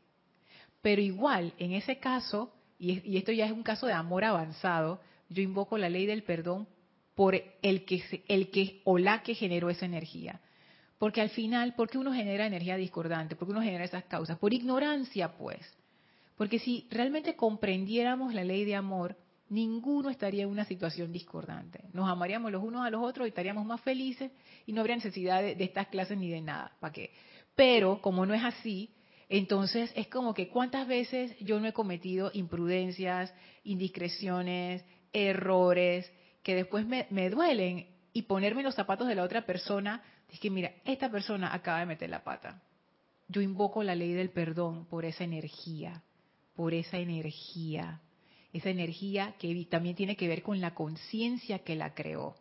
[0.81, 4.23] Pero igual, en ese caso, y, es- y esto ya es un caso de amor
[4.25, 6.69] avanzado, yo invoco la ley del perdón
[7.17, 10.41] por el que, el que o la que generó esa energía.
[10.99, 13.35] Porque al final, ¿por qué uno genera energía discordante?
[13.35, 14.39] ¿Por qué uno genera esas causas?
[14.39, 15.69] Por ignorancia, pues.
[16.37, 19.17] Porque si realmente comprendiéramos la ley de amor,
[19.51, 21.85] ninguno estaría en una situación discordante.
[21.93, 24.33] Nos amaríamos los unos a los otros y estaríamos más felices
[24.67, 26.77] y no habría necesidad de, estas clases ni de nada.
[26.81, 27.13] ¿Para qué?
[27.55, 28.95] Pero como no es así,
[29.29, 33.35] entonces es como que cuántas veces yo no he cometido imprudencias,
[33.65, 36.11] indiscreciones, errores,
[36.43, 40.51] que después me, me duelen y ponerme los zapatos de la otra persona, es que
[40.51, 42.63] mira, esta persona acaba de meter la pata.
[43.29, 46.03] Yo invoco la ley del perdón por esa energía
[46.61, 48.03] por esa energía,
[48.53, 52.35] esa energía que también tiene que ver con la conciencia que la creó.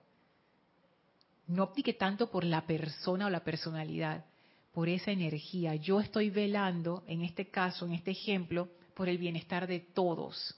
[1.47, 4.25] No optique tanto por la persona o la personalidad,
[4.71, 5.75] por esa energía.
[5.75, 10.55] Yo estoy velando, en este caso, en este ejemplo, por el bienestar de todos.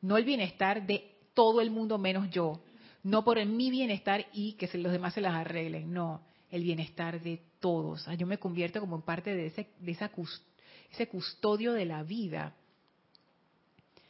[0.00, 2.60] No el bienestar de todo el mundo menos yo.
[3.02, 5.92] No por mi bienestar y que los demás se las arreglen.
[5.92, 8.06] No, el bienestar de todos.
[8.16, 9.92] Yo me convierto como en parte de ese, de
[10.92, 12.54] ese custodio de la vida.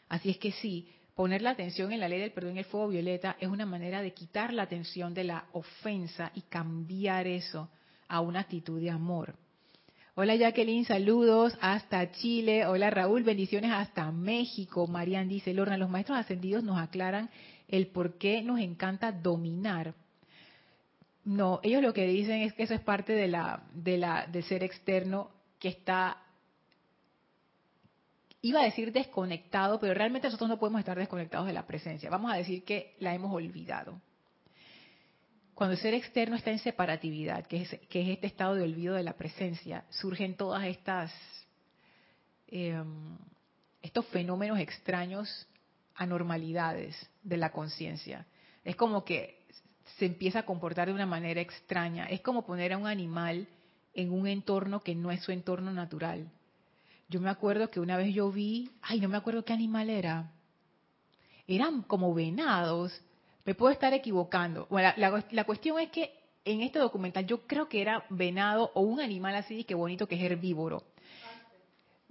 [0.09, 2.89] Así es que sí, poner la atención en la ley del perdón y el fuego
[2.89, 7.69] violeta es una manera de quitar la atención de la ofensa y cambiar eso
[8.09, 9.35] a una actitud de amor.
[10.15, 12.67] Hola Jacqueline, saludos hasta Chile.
[12.67, 14.87] Hola Raúl, bendiciones hasta México.
[14.87, 17.29] Marian dice, Lorna, los maestros ascendidos nos aclaran
[17.69, 19.95] el por qué nos encanta dominar.
[21.25, 24.45] No, ellos lo que dicen es que eso es parte de la, de la, del
[24.45, 26.23] ser externo que está
[28.49, 32.11] iba a decir desconectado, pero realmente nosotros no podemos estar desconectados de la presencia.
[32.11, 34.01] Vamos a decir que la hemos olvidado.
[35.55, 39.15] Cuando el ser externo está en separatividad, que es, este estado de olvido de la
[39.15, 41.13] presencia, surgen todas estas
[42.49, 43.17] em,
[43.83, 45.49] estos fenómenos extraños,
[45.95, 48.27] anormalidades de la conciencia.
[48.65, 49.47] Es como que
[49.99, 52.07] se empieza a comportar de una manera extraña.
[52.07, 53.49] Es como poner a un animal
[53.95, 56.31] en un entorno que no es su entorno natural.
[57.09, 60.33] Yo me acuerdo que una vez yo vi, ay, no me acuerdo qué animal era.
[61.47, 63.01] Eran como venados.
[63.45, 64.67] Me puedo estar equivocando.
[64.69, 66.13] Bueno, la, cuestión es que
[66.45, 70.17] en este documental yo creo que era venado o un animal así, que bonito, que
[70.17, 70.83] es herbívoro.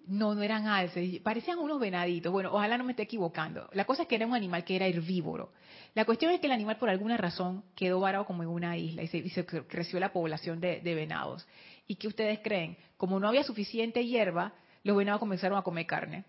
[0.07, 2.31] No, no eran alces, parecían unos venaditos.
[2.31, 3.67] Bueno, ojalá no me esté equivocando.
[3.73, 5.51] La cosa es que era un animal que era herbívoro.
[5.93, 9.03] La cuestión es que el animal por alguna razón quedó varado como en una isla
[9.03, 11.45] y se, creció la población de, de venados.
[11.87, 12.77] ¿Y qué ustedes creen?
[12.97, 14.53] Como no había suficiente hierba,
[14.85, 16.23] los venados comenzaron a comer carne.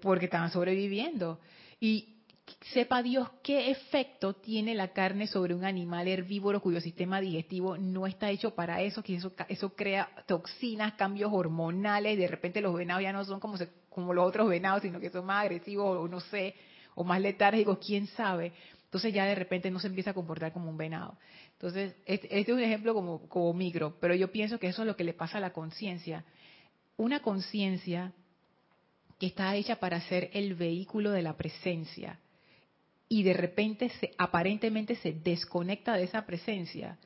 [0.00, 1.38] Porque estaban sobreviviendo.
[1.78, 2.16] Y
[2.72, 8.06] sepa Dios qué efecto tiene la carne sobre un animal herbívoro cuyo sistema digestivo no
[8.06, 13.02] está hecho para eso, que eso, eso crea toxinas, cambios hormonales, de repente los venados
[13.02, 13.58] ya no son como,
[13.90, 16.54] como los otros venados, sino que son más agresivos o no sé,
[16.94, 18.52] o más letárgicos, quién sabe.
[18.84, 21.18] Entonces ya de repente no se empieza a comportar como un venado.
[21.52, 24.86] Entonces, este, este es un ejemplo como, como micro, pero yo pienso que eso es
[24.86, 26.24] lo que le pasa a la conciencia
[26.98, 28.12] una conciencia
[29.18, 32.18] que está hecha para ser el vehículo de la presencia
[33.08, 36.98] y de repente se, aparentemente se desconecta de esa presencia,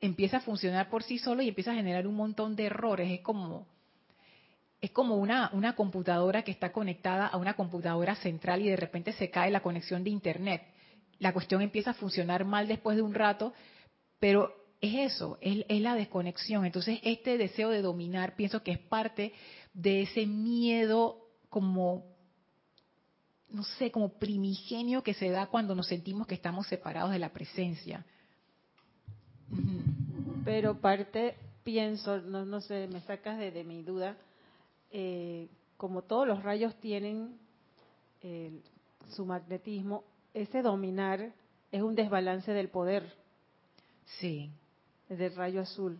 [0.00, 3.10] empieza a funcionar por sí solo y empieza a generar un montón de errores.
[3.10, 3.66] Es como,
[4.80, 9.12] es como una, una computadora que está conectada a una computadora central y de repente
[9.12, 10.62] se cae la conexión de Internet.
[11.18, 13.52] La cuestión empieza a funcionar mal después de un rato,
[14.18, 16.64] pero es eso, es, la desconexión.
[16.64, 19.32] Entonces, este deseo de dominar, pienso que es parte
[19.74, 22.04] de ese miedo como,
[23.50, 27.32] no sé, como primigenio que se da cuando nos sentimos que estamos separados de la
[27.32, 28.04] presencia.
[30.44, 34.16] Pero parte, pienso, no, no sé, me sacas de, mi duda,
[34.92, 37.36] eh, como todos los rayos tienen
[38.22, 38.60] eh,
[39.10, 41.32] su magnetismo, ese dominar
[41.72, 43.12] es un desbalance del poder.
[44.20, 44.50] Sí
[45.08, 45.98] de rayo azul.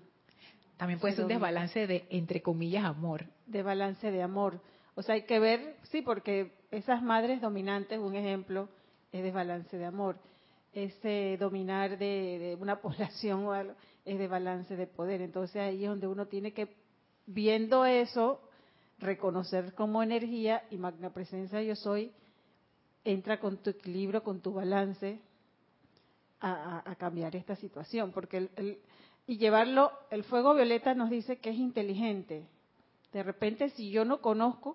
[0.76, 3.24] También puede ser un desbalance de, entre comillas, amor.
[3.46, 4.60] De balance de amor.
[4.94, 8.68] O sea, hay que ver, sí, porque esas madres dominantes, un ejemplo,
[9.12, 10.16] es desbalance de amor.
[10.72, 15.20] Ese dominar de, una población o algo, es de balance de poder.
[15.20, 16.68] Entonces ahí es donde uno tiene que,
[17.26, 18.40] viendo eso,
[18.98, 22.12] reconocer como energía y magna presencia yo soy,
[23.04, 25.20] entra con tu equilibrio, con tu balance
[26.40, 28.12] a, cambiar esta situación.
[28.12, 28.78] Porque el
[29.28, 32.46] y llevarlo, el fuego violeta nos dice que es inteligente.
[33.12, 34.74] De repente, si yo no conozco,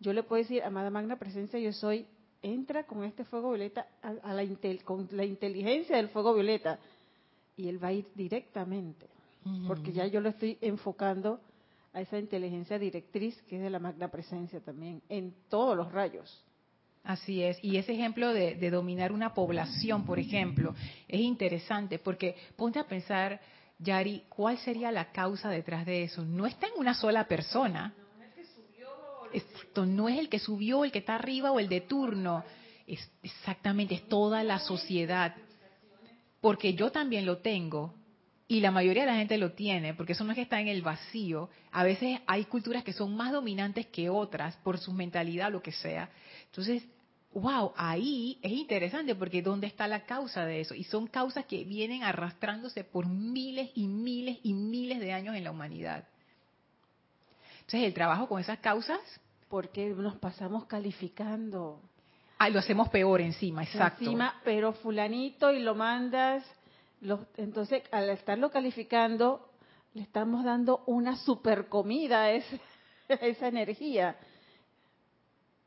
[0.00, 2.04] yo le puedo decir, amada magna presencia, yo soy,
[2.42, 4.44] entra con este fuego violeta a, la
[4.84, 6.80] con la inteligencia del fuego violeta.
[7.56, 9.06] Y él va a ir directamente,
[9.68, 11.40] porque ya yo lo estoy enfocando
[11.92, 16.44] a esa inteligencia directriz que es de la magna presencia también, en todos los rayos.
[17.06, 20.74] Así es, y ese ejemplo de, dominar una población, por ejemplo,
[21.06, 23.40] es interesante porque ponte a pensar
[23.78, 26.24] Yari, ¿cuál sería la causa detrás de eso?
[26.24, 27.94] No está en una sola persona.
[29.32, 32.42] Esto no es el que subió, el que está arriba o el de turno.
[32.88, 35.36] Es exactamente, es toda la sociedad.
[36.40, 37.94] Porque yo también lo tengo
[38.48, 40.68] y la mayoría de la gente lo tiene, porque eso no es que está en
[40.68, 41.50] el vacío.
[41.70, 45.72] A veces hay culturas que son más dominantes que otras por su mentalidad lo que
[45.72, 46.10] sea.
[46.46, 46.82] Entonces,
[47.36, 50.74] wow, ahí es interesante porque ¿dónde está la causa de eso?
[50.74, 55.44] Y son causas que vienen arrastrándose por miles y miles y miles de años en
[55.44, 56.04] la humanidad.
[57.56, 59.00] Entonces, el trabajo con esas causas...
[59.48, 61.80] Porque nos pasamos calificando.
[62.38, 64.02] Ah, lo hacemos peor encima, exacto.
[64.02, 66.44] Encima, pero fulanito y lo mandas.
[67.36, 69.48] entonces, al estarlo calificando,
[69.94, 74.16] le estamos dando una super comida a esa energía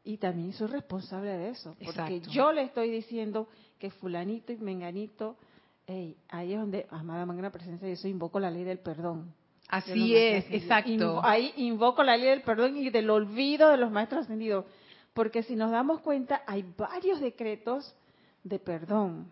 [0.10, 3.47] y también soy responsable de eso, porque yo le estoy diciendo
[3.78, 5.38] que fulanito y menganito,
[5.86, 9.32] hey, ahí es donde, amada magna presencia, yo soy invoco la ley del perdón.
[9.68, 11.24] Así es, exacto.
[11.24, 14.66] ahí invoco la ley del perdón y del olvido de los maestros ascendidos,
[15.14, 17.95] porque si nos damos cuenta, hay varios decretos
[18.43, 19.32] de perdón.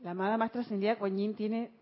[0.00, 1.72] La amada maestra ascendida Kuan tiene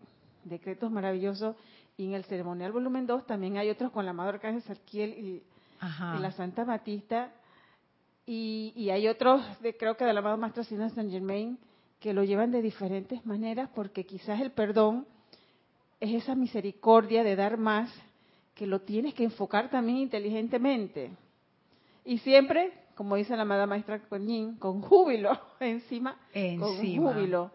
[0.43, 1.55] decretos maravillosos
[1.95, 5.43] y en el ceremonial volumen 2 también hay otros con la amada Arcángel Sarkiel y,
[6.17, 7.31] y la Santa Matista
[8.27, 11.59] y, hay otros, de, creo que de la amado Maestro Sina Saint Germain,
[11.99, 15.05] que lo llevan de diferentes maneras, porque quizás el perdón
[15.99, 17.91] es esa misericordia de dar más,
[18.55, 21.11] que lo tienes que enfocar también inteligentemente.
[22.03, 27.51] Y siempre, como dice la amada maestra Kuan con júbilo encima, encima, con júbilo.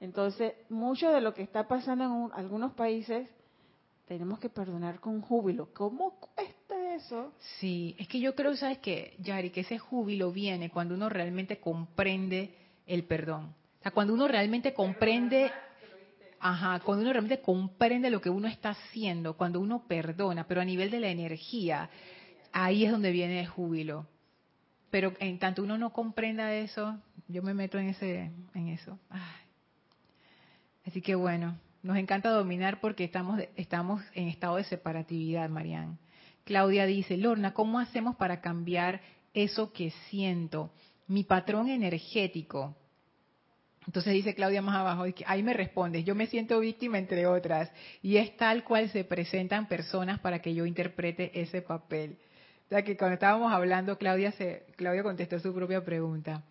[0.00, 3.28] Entonces, mucho de lo que está pasando en algunos países
[4.06, 5.68] tenemos que perdonar con júbilo.
[5.72, 6.61] ¿Cómo cuesta
[6.96, 7.32] eso?
[7.58, 9.50] Sí, es que yo creo, ¿sabes qué, Yari?
[9.50, 12.54] Que ese júbilo viene cuando uno realmente comprende
[12.86, 13.54] el perdón.
[13.80, 15.50] O sea, cuando uno realmente comprende,
[16.38, 20.64] ajá, cuando uno realmente comprende lo que uno está haciendo, cuando uno perdona, pero a
[20.64, 21.90] nivel de la energía,
[22.52, 24.06] ahí es donde viene el júbilo.
[24.90, 28.98] Pero en tanto uno no comprenda eso, yo me meto en ese, en eso.
[30.86, 35.98] Así que bueno, nos encanta dominar porque estamos, estamos en estado de separatividad, Marian.
[36.44, 39.00] Claudia dice, Lorna, ¿cómo hacemos para cambiar
[39.34, 40.70] eso que siento?
[41.06, 42.76] Mi patrón energético.
[43.86, 47.70] Entonces dice Claudia más abajo, ahí me respondes, yo me siento víctima entre otras,
[48.00, 52.16] y es tal cual se presentan personas para que yo interprete ese papel.
[52.66, 56.44] O sea que cuando estábamos hablando, Claudia, se, Claudia contestó su propia pregunta.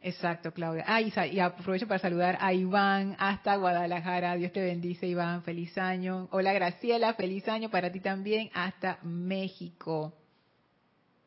[0.00, 0.84] Exacto, Claudia.
[0.86, 4.36] Ah, y, aprovecho para saludar a Iván hasta Guadalajara.
[4.36, 5.42] Dios te bendice, Iván.
[5.42, 6.28] Feliz año.
[6.30, 7.14] Hola, Graciela.
[7.14, 10.14] Feliz año para ti también hasta México.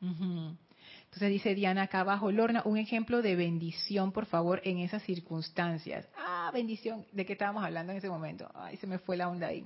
[0.01, 6.07] Entonces dice Diana acá abajo, Lorna, un ejemplo de bendición, por favor, en esas circunstancias.
[6.17, 7.05] Ah, bendición.
[7.11, 8.49] ¿De qué estábamos hablando en ese momento?
[8.55, 9.65] Ay, se me fue la onda ahí.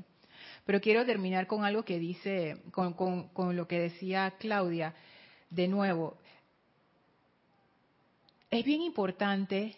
[0.65, 4.95] Pero quiero terminar con algo que dice, con, con lo que decía Claudia.
[5.51, 6.17] De nuevo,
[8.51, 9.75] es bien importante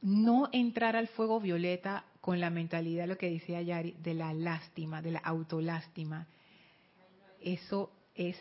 [0.00, 5.02] no entrar al fuego violeta con la mentalidad, lo que decía Yari, de la lástima,
[5.02, 6.26] de la autolástima.
[7.40, 8.36] Eso es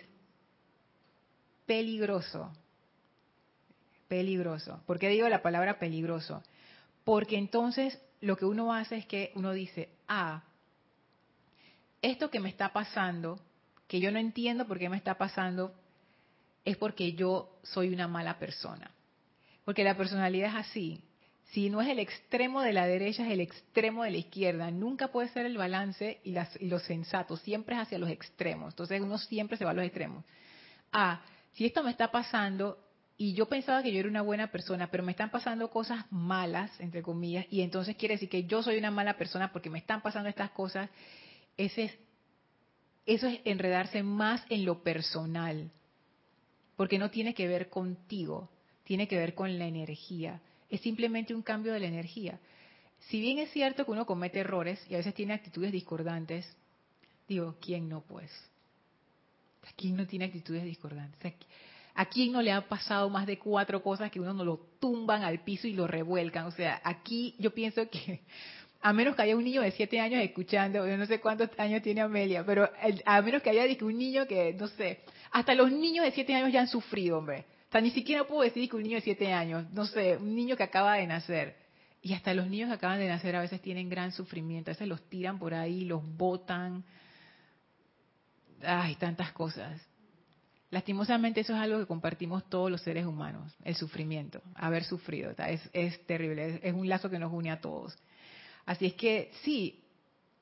[1.66, 2.52] peligroso.
[4.08, 4.82] Peligroso.
[4.86, 6.44] ¿Por qué digo la palabra peligroso?
[7.04, 10.44] Porque entonces lo que uno hace es que uno dice, ah,
[12.02, 13.40] esto que me está pasando,
[13.88, 15.74] que yo no entiendo por qué me está pasando,
[16.68, 18.92] es porque yo soy una mala persona.
[19.64, 21.02] Porque la personalidad es así.
[21.52, 24.70] Si no es el extremo de la derecha, es el extremo de la izquierda.
[24.70, 27.38] Nunca puede ser el balance y, las, y lo sensato.
[27.38, 28.74] Siempre es hacia los extremos.
[28.74, 30.26] Entonces uno siempre se va a los extremos.
[30.92, 31.22] Ah,
[31.54, 32.78] si esto me está pasando
[33.16, 36.78] y yo pensaba que yo era una buena persona, pero me están pasando cosas malas,
[36.82, 40.02] entre comillas, y entonces quiere decir que yo soy una mala persona porque me están
[40.02, 40.90] pasando estas cosas,
[41.56, 41.98] ese es,
[43.06, 45.72] eso es enredarse más en lo personal
[46.78, 48.50] porque no tiene que ver contigo,
[48.86, 50.40] tiene que ver con la energía.
[50.70, 52.40] Es simplemente un cambio de la energía.
[53.10, 56.56] Si bien es cierto que uno comete errores y a veces tiene actitudes discordantes,
[57.28, 58.32] digo, ¿quién no pues?
[59.68, 61.34] ¿A quién no tiene actitudes discordantes?
[61.96, 65.24] ¿A quién no le ha pasado más de cuatro cosas que uno no lo tumban
[65.24, 66.46] al piso y lo revuelcan?
[66.46, 68.22] O sea, aquí yo pienso que
[68.82, 71.82] a menos que haya un niño de siete años escuchando, yo no sé cuántos años
[71.82, 72.70] tiene Amelia, pero
[73.06, 75.00] a menos que haya un niño que, no sé,
[75.32, 77.46] hasta los niños de siete años ya han sufrido, hombre.
[77.68, 80.36] O sea, ni siquiera puedo decir que un niño de siete años, no sé, un
[80.36, 81.56] niño que acaba de nacer.
[82.02, 84.88] Y hasta los niños que acaban de nacer a veces tienen gran sufrimiento, a veces
[84.88, 86.86] los tiran por ahí, los botan.
[88.64, 89.82] Ay, tantas cosas.
[90.70, 95.32] Lastimosamente eso es algo que compartimos todos los seres humanos, el sufrimiento, haber sufrido.
[95.32, 97.98] Es, es terrible, es un lazo que nos une a todos.
[98.68, 99.82] Así es que sí,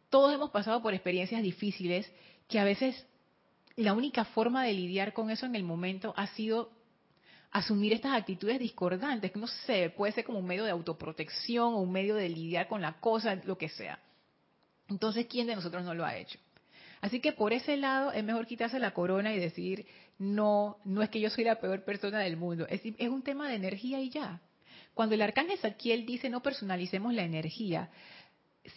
[0.09, 2.11] todos hemos pasado por experiencias difíciles
[2.49, 3.05] que a veces
[3.75, 6.71] la única forma de lidiar con eso en el momento ha sido
[7.51, 11.81] asumir estas actitudes discordantes, que no sé, puede ser como un medio de autoprotección o
[11.81, 13.99] un medio de lidiar con la cosa, lo que sea.
[14.89, 16.39] Entonces, ¿quién de nosotros no lo ha hecho?
[17.01, 19.85] Así que por ese lado es mejor quitarse la corona y decir,
[20.17, 23.47] no, no es que yo soy la peor persona del mundo, es, es un tema
[23.49, 24.41] de energía y ya.
[24.95, 27.91] Cuando el arcángel Saquiel dice no personalicemos la energía,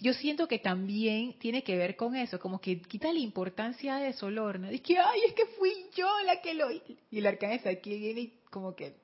[0.00, 4.08] yo siento que también tiene que ver con eso, como que quita la importancia de
[4.08, 4.68] eso, Lorna.
[4.68, 6.70] Dice que, ay, es que fui yo la que lo...
[6.70, 8.96] Y el arcángel aquí viene y como que...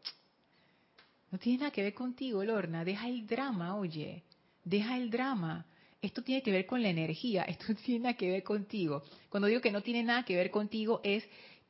[1.30, 2.84] No tiene nada que ver contigo, Lorna.
[2.84, 4.24] Deja el drama, oye.
[4.64, 5.66] Deja el drama.
[6.02, 7.42] Esto tiene que ver con la energía.
[7.48, 9.04] Esto tiene nada que ver contigo.
[9.30, 11.24] Cuando digo que no tiene nada que ver contigo es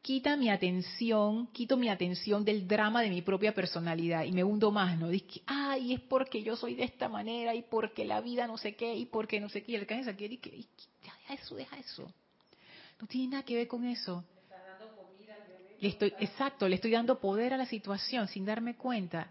[0.04, 4.70] quita mi atención, quito mi atención del drama de mi propia personalidad y me hundo
[4.70, 5.08] más, ¿no?
[5.08, 8.76] Dice, ay, es porque yo soy de esta manera y porque la vida no sé
[8.76, 9.72] qué y porque no sé qué.
[9.72, 10.66] Y el cae aquí que,
[11.02, 12.12] deja eso, deja eso.
[13.00, 14.22] No tiene nada que ver con eso.
[15.80, 19.30] Le estoy, exacto, le estoy dando poder a la situación sin darme cuenta.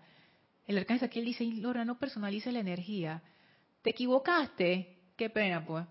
[0.65, 3.21] El arcángel aquí dice, Laura, no personalice la energía.
[3.83, 4.97] ¿Te equivocaste?
[5.15, 5.85] Qué pena, pues.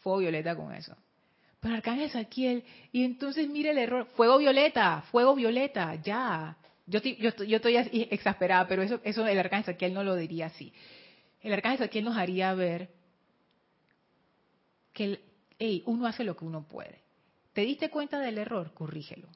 [0.00, 0.94] Fue violeta con eso.
[1.66, 2.62] Pero Arcángel Saquiel,
[2.92, 6.56] y entonces mire el error, fuego violeta, fuego violeta, ya.
[6.86, 7.76] Yo, yo, yo estoy
[8.08, 10.72] exasperada, pero eso, eso el Arcángel Saquiel no lo diría así.
[11.42, 12.88] El Arcángel Saquiel nos haría ver
[14.92, 15.18] que
[15.58, 17.00] hey, uno hace lo que uno puede.
[17.52, 18.72] ¿Te diste cuenta del error?
[18.72, 19.26] Corrígelo.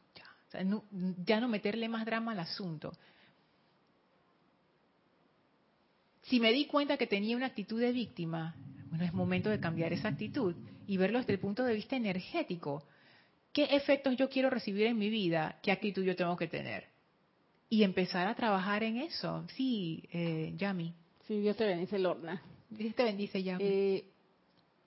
[0.53, 0.63] Ya.
[0.63, 0.85] no,
[1.27, 2.93] ya no meterle más drama al asunto.
[6.23, 8.55] Si me di cuenta que tenía una actitud de víctima,
[8.89, 10.55] bueno, es momento de cambiar esa actitud
[10.91, 12.83] y verlo desde el punto de vista energético.
[13.53, 15.61] ¿Qué efectos yo quiero recibir en mi vida?
[15.63, 16.89] ¿Qué actitud yo tengo que tener?
[17.69, 19.45] Y empezar a trabajar en eso.
[19.55, 20.93] Sí, eh, Yami.
[21.29, 22.43] Sí, Dios te bendice, Lorna.
[22.69, 23.63] Dios te bendice, Yami.
[23.63, 24.05] Eh,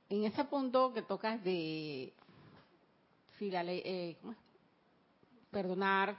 [0.09, 2.11] en ese punto que tocas de
[3.39, 4.17] si la ley, eh,
[5.51, 6.17] perdonar,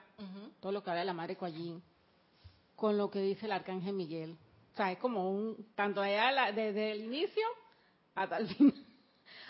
[0.61, 1.83] todo lo que habla la Madre Coallín,
[2.75, 4.39] con lo que dice el Arcángel Miguel.
[4.73, 7.45] O sea, es como un, tanto allá desde el inicio
[8.15, 8.94] hasta el final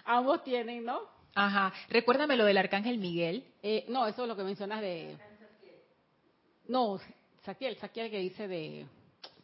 [0.05, 1.01] ambos tienen, ¿no?
[1.35, 1.73] Ajá.
[1.89, 3.45] Recuérdame lo del arcángel Miguel.
[3.63, 5.17] Eh, no, eso es lo que mencionas de...
[6.69, 6.99] No,
[7.45, 8.87] Saquiel, Saquiel que dice de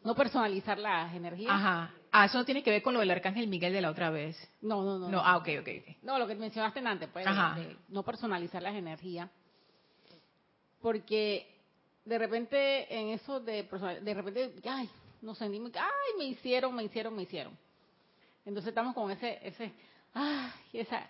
[0.02, 1.52] no personalizar las energías.
[1.52, 1.92] Ajá.
[2.12, 4.36] Ah, eso no tiene que ver con lo del arcángel Miguel de la otra vez.
[4.62, 5.08] No, no, no.
[5.08, 5.68] No, ah, ok, ok.
[6.02, 9.28] No, lo que mencionaste antes, pues, de, no personalizar las energías.
[10.80, 11.46] Porque
[12.04, 13.62] de repente en eso de
[14.02, 14.88] de repente, ay,
[15.22, 17.56] no sé, ni ay, me hicieron, me hicieron, me hicieron.
[18.44, 19.72] Entonces estamos con ese, ese,
[20.14, 21.08] ay, esa,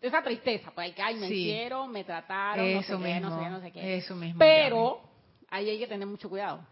[0.00, 3.50] esa tristeza, pues ay, me hicieron, me trataron, eso no sé qué, no sé qué,
[3.50, 3.96] no sé qué.
[3.96, 4.38] Eso mismo.
[4.38, 5.00] Pero
[5.48, 6.66] ahí hay que tener mucho cuidado.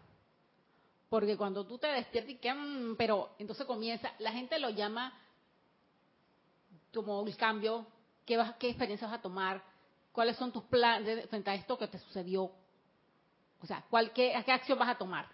[1.09, 5.13] Porque cuando tú te despiertas y que, mm, pero entonces comienza, la gente lo llama
[6.93, 7.85] como el cambio,
[8.25, 9.61] qué, vas, qué experiencia vas a tomar,
[10.11, 12.51] cuáles son tus planes frente a esto que te sucedió.
[13.61, 15.27] O sea, ¿cuál, qué, qué acción vas a tomar?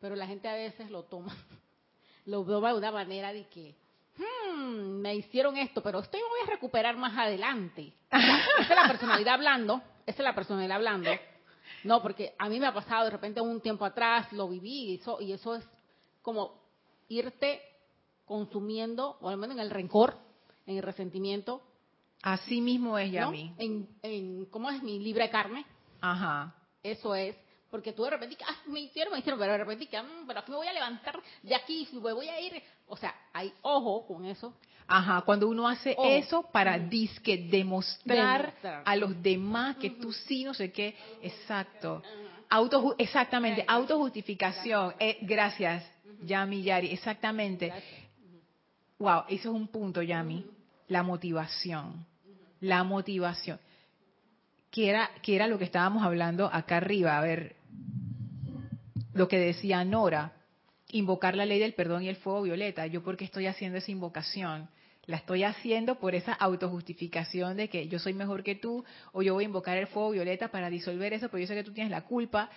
[0.00, 1.34] Pero la gente a veces lo toma,
[2.24, 3.74] lo toma de una manera de que,
[4.18, 7.92] hmm, me hicieron esto, pero esto yo voy a recuperar más adelante.
[8.10, 11.10] esa es la personalidad hablando, esa es la personalidad hablando.
[11.84, 14.94] No, porque a mí me ha pasado de repente un tiempo atrás, lo viví y
[14.96, 15.64] eso, y eso es
[16.22, 16.60] como
[17.08, 17.60] irte
[18.24, 20.16] consumiendo, o al menos en el rencor,
[20.66, 21.62] en el resentimiento.
[22.22, 25.64] Así mismo es, ya En, en, ¿cómo es mi libre carne?
[26.00, 26.54] Ajá.
[26.82, 27.36] Eso es.
[27.70, 30.50] Porque tú de repente, ah, me hicieron, me hicieron, pero de repente, ah, pero aquí
[30.50, 32.62] me voy a levantar de aquí, me voy a ir.
[32.86, 34.54] O sea, hay ojo con eso.
[34.88, 38.54] Ajá, cuando uno hace eso para disque demostrar,
[38.84, 40.94] a los demás que tú sí, no sé qué.
[41.22, 42.02] Exacto.
[42.48, 44.94] Auto, exactamente, autojustificación.
[45.00, 45.84] Eh, gracias,
[46.22, 47.72] Yami Yari, exactamente.
[48.98, 50.46] Wow, eso es un punto, Yami.
[50.88, 52.06] La motivación.
[52.60, 53.58] La motivación.
[54.70, 57.16] Que era, que era lo que estábamos hablando acá arriba.
[57.16, 57.56] A ver,
[59.14, 60.32] lo que decía Nora,
[60.90, 62.86] invocar la ley del perdón y el fuego violeta.
[62.86, 64.68] ¿Yo por qué estoy haciendo esa invocación?
[65.06, 69.34] La estoy haciendo por esa autojustificación de que yo soy mejor que tú, o yo
[69.34, 71.92] voy a invocar el fuego violeta para disolver eso, pero yo sé que tú tienes
[71.92, 72.50] la culpa,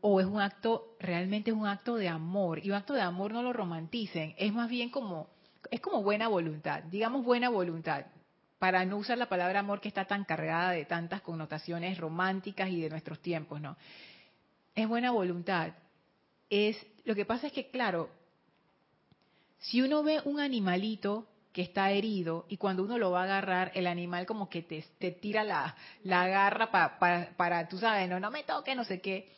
[0.00, 2.64] o es un acto, realmente es un acto de amor.
[2.64, 5.28] Y un acto de amor no lo romanticen, es más bien como,
[5.70, 8.06] es como buena voluntad, digamos buena voluntad,
[8.60, 12.80] para no usar la palabra amor que está tan cargada de tantas connotaciones románticas y
[12.80, 13.76] de nuestros tiempos, ¿no?
[14.74, 15.72] es buena voluntad.
[16.48, 18.10] Es, lo que pasa es que, claro,
[19.58, 23.72] si uno ve un animalito que está herido y cuando uno lo va a agarrar,
[23.74, 28.30] el animal como que te, tira la, la garra para, para, tú sabes, no, no
[28.30, 29.28] me toque, no sé qué.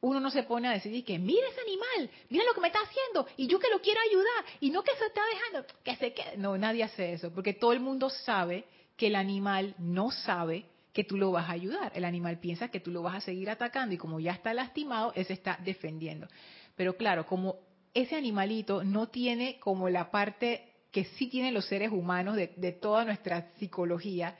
[0.00, 2.80] Uno no se pone a decir que mira ese animal, mira lo que me está
[2.80, 6.12] haciendo y yo que lo quiero ayudar y no que se está dejando, que se
[6.12, 6.36] quede.
[6.36, 8.64] No, nadie hace eso, porque todo el mundo sabe
[8.96, 11.92] que el animal no sabe que tú lo vas a ayudar.
[11.94, 15.12] El animal piensa que tú lo vas a seguir atacando y como ya está lastimado,
[15.16, 16.28] él se está defendiendo.
[16.76, 17.56] Pero claro, como
[17.92, 22.72] ese animalito no tiene como la parte que sí tienen los seres humanos de, de
[22.72, 24.36] toda nuestra psicología,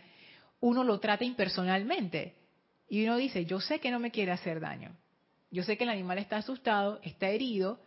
[0.60, 2.36] uno lo trata impersonalmente.
[2.88, 4.96] Y uno dice, yo sé que no me quiere hacer daño
[5.50, 7.78] yo sé que el animal está asustado, está herido,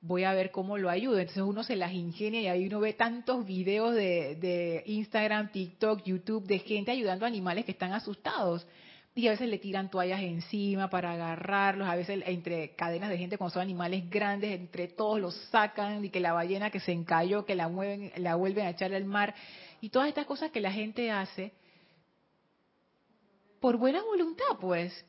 [0.00, 1.18] voy a ver cómo lo ayudo.
[1.18, 6.46] Entonces uno se las ingenia y ahí uno ve tantos videos de, Instagram, TikTok, YouTube
[6.46, 8.66] de gente ayudando a animales que están asustados.
[9.14, 13.36] Y a veces le tiran toallas encima para agarrarlos, a veces entre cadenas de gente
[13.36, 17.44] cuando son animales grandes, entre todos los sacan y que la ballena que se encalló,
[17.44, 19.34] que la mueven, la vuelven a echar al mar.
[19.82, 21.52] Y todas estas cosas que la gente hace
[23.60, 25.04] por buena voluntad, pues.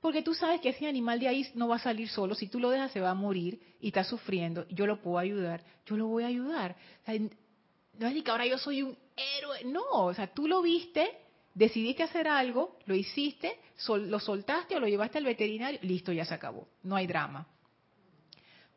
[0.00, 2.34] Porque tú sabes que ese animal de ahí no va a salir solo.
[2.34, 4.66] Si tú lo dejas, se va a morir y está sufriendo.
[4.68, 5.64] Yo lo puedo ayudar.
[5.86, 6.76] Yo lo voy a ayudar.
[7.06, 9.64] no es ni que ahora yo soy un héroe.
[9.64, 11.10] No, o sea, tú lo viste,
[11.54, 15.80] decidiste hacer algo, lo hiciste, lo soltaste o lo llevaste al veterinario.
[15.82, 16.68] Listo, ya se acabó.
[16.84, 17.48] No hay drama.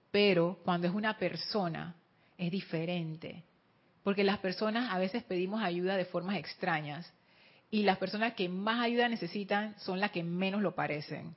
[0.10, 1.96] Pero cuando es una persona,
[2.36, 3.44] es diferente.
[4.04, 7.14] Porque las personas a veces pedimos ayuda de formas extrañas
[7.72, 11.34] y las personas que más ayuda necesitan son las que menos lo parecen.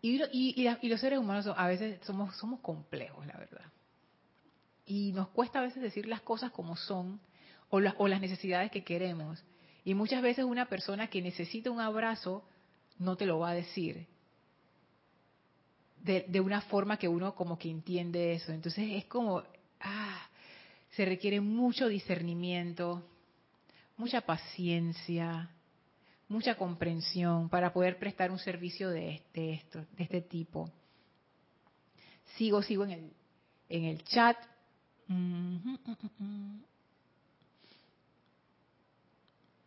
[0.00, 3.64] Y, los seres humanos a veces somos, somos complejos, la verdad.
[4.86, 7.18] Y nos cuesta a veces decir las cosas como son
[7.70, 9.42] o, o las necesidades que queremos.
[9.84, 12.44] Y muchas veces una persona que necesita un abrazo
[12.98, 14.06] no te lo va a decir.
[16.02, 18.52] De, de, una forma que uno como que entiende eso.
[18.52, 19.42] Entonces es como,
[19.80, 20.28] ah,
[20.96, 23.06] se requiere mucho discernimiento,
[23.98, 25.50] mucha paciencia,
[26.26, 30.70] mucha comprensión para poder prestar un servicio de, esto, de este tipo.
[32.36, 33.10] Sigo, sigo en el,
[33.68, 34.38] en el chat.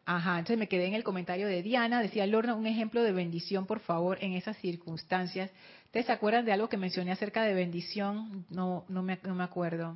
[0.06, 3.68] Ajá, entonces me quedé en el comentario de Diana, decía Lorna, un ejemplo de bendición,
[3.68, 5.52] por favor, en esas circunstancias.
[5.86, 8.48] ¿Ustedes se acuerdan de algo que mencioné acerca de bendición?
[8.50, 9.96] No, no me, no me acuerdo.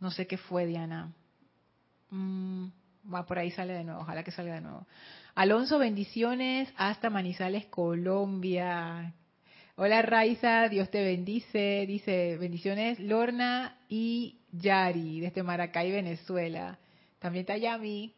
[0.00, 1.12] No sé qué fue, Diana.
[2.10, 2.66] Mm,
[3.12, 4.86] va, por ahí sale de nuevo, ojalá que salga de nuevo.
[5.34, 9.14] Alonso, bendiciones hasta Manizales, Colombia.
[9.76, 11.84] Hola Raiza, Dios te bendice.
[11.88, 16.78] Dice, bendiciones Lorna y Yari, desde Maracay, Venezuela.
[17.18, 18.14] También está Yami.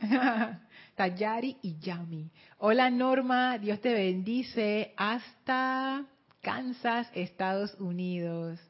[0.90, 2.30] está Yari y Yami.
[2.58, 6.04] Hola Norma, Dios te bendice hasta
[6.40, 8.60] Kansas, Estados Unidos.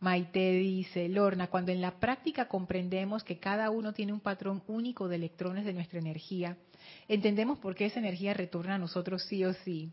[0.00, 5.08] Maite dice, Lorna, cuando en la práctica comprendemos que cada uno tiene un patrón único
[5.08, 6.56] de electrones de nuestra energía,
[7.06, 9.92] entendemos por qué esa energía retorna a nosotros sí o sí.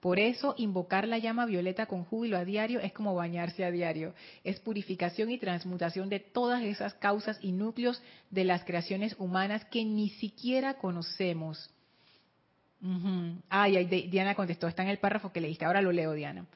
[0.00, 4.14] Por eso, invocar la llama violeta con júbilo a diario es como bañarse a diario.
[4.44, 9.84] Es purificación y transmutación de todas esas causas y núcleos de las creaciones humanas que
[9.84, 11.70] ni siquiera conocemos.
[13.48, 15.64] Ay, Diana contestó, está en el párrafo que leíste.
[15.64, 16.46] Ahora lo leo, Diana.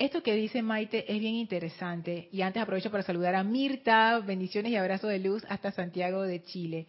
[0.00, 4.72] Esto que dice Maite es bien interesante y antes aprovecho para saludar a Mirta, bendiciones
[4.72, 6.86] y abrazo de luz hasta Santiago de Chile.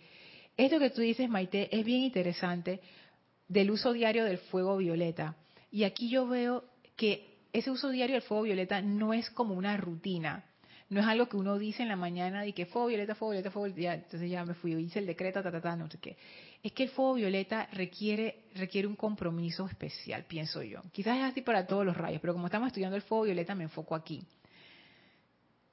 [0.55, 2.79] Esto que tú dices, Maite, es bien interesante
[3.49, 5.35] del uso diario del fuego violeta.
[5.71, 6.63] Y aquí yo veo
[6.95, 10.45] que ese uso diario del fuego violeta no es como una rutina,
[10.91, 13.49] no es algo que uno dice en la mañana de que fuego violeta, fuego violeta,
[13.49, 16.17] fuego violeta, entonces ya me fui, hice el decreto, ta, ta, ta, no sé qué.
[16.61, 20.81] Es que el fuego violeta requiere, requiere un compromiso especial, pienso yo.
[20.91, 23.63] Quizás es así para todos los rayos, pero como estamos estudiando el fuego violeta, me
[23.63, 24.21] enfoco aquí.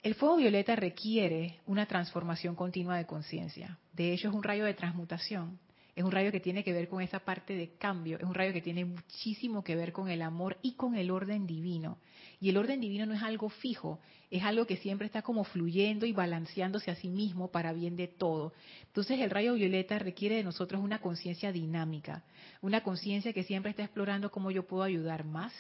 [0.04, 3.76] El fuego violeta requiere una transformación continua de conciencia.
[3.92, 5.58] De hecho, es un rayo de transmutación.
[5.98, 8.52] Es un rayo que tiene que ver con esa parte de cambio, es un rayo
[8.52, 11.98] que tiene muchísimo que ver con el amor y con el orden divino.
[12.40, 13.98] Y el orden divino no es algo fijo,
[14.30, 18.06] es algo que siempre está como fluyendo y balanceándose a sí mismo para bien de
[18.06, 18.52] todo.
[18.86, 22.22] Entonces el rayo violeta requiere de nosotros una conciencia dinámica,
[22.62, 25.52] una conciencia que siempre está explorando cómo yo puedo ayudar más,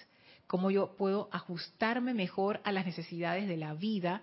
[0.46, 4.22] cómo yo puedo ajustarme mejor a las necesidades de la vida.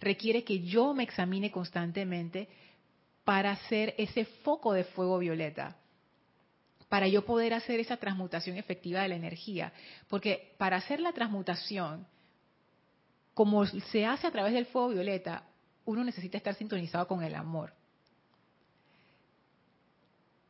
[0.00, 2.50] Requiere que yo me examine constantemente
[3.26, 5.76] para hacer ese foco de fuego violeta,
[6.88, 9.72] para yo poder hacer esa transmutación efectiva de la energía.
[10.08, 12.06] Porque para hacer la transmutación,
[13.34, 15.42] como se hace a través del fuego violeta,
[15.86, 17.74] uno necesita estar sintonizado con el amor.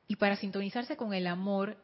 [0.07, 1.79] Y para sintonizarse con el amor,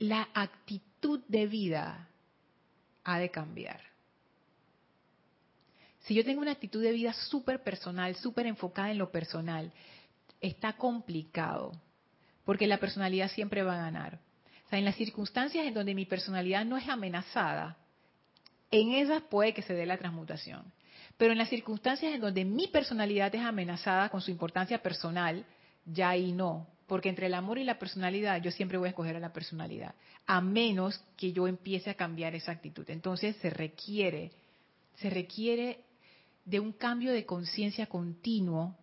[0.00, 2.08] la actitud de vida
[3.04, 3.91] ha de cambiar.
[6.02, 9.72] Si yo tengo una actitud de vida súper personal, súper enfocada en lo personal,
[10.40, 11.72] está complicado.
[12.44, 14.18] porque la personalidad siempre va a ganar.
[14.66, 17.76] O sea, en las circunstancias en donde mi personalidad no es amenazada,
[18.70, 20.64] en esas puede que se dé la transmutación.
[21.16, 25.44] Pero en las circunstancias en donde mi personalidad es amenazada con su importancia personal,
[25.84, 26.66] ya ahí no.
[26.86, 29.94] Porque entre el amor y la personalidad, yo siempre voy a escoger a la personalidad,
[30.26, 32.88] a menos que yo empiece a cambiar esa actitud.
[32.90, 34.32] Entonces se requiere,
[34.96, 35.84] se requiere
[36.44, 38.76] de un cambio de conciencia continuo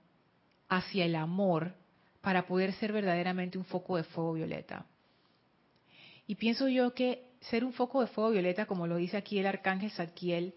[0.68, 1.74] hacia el amor
[2.22, 4.86] para poder ser verdaderamente un foco de fuego violeta.
[6.28, 9.47] Y pienso yo que ser un foco de fuego violeta, como lo dice aquí el
[9.47, 10.53] arcángel Zadkiel,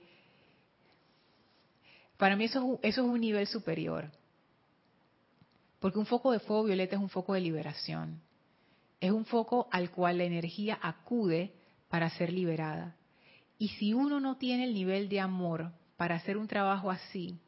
[2.16, 4.10] para mí eso, eso es un nivel superior.
[5.80, 8.20] Porque un foco de fuego violeta es un foco de liberación.
[9.00, 11.52] Es un foco al cual la energía acude
[11.88, 12.94] para ser liberada.
[13.58, 15.72] Y si uno no tiene el nivel de amor
[16.02, 17.38] para hacer un trabajo así,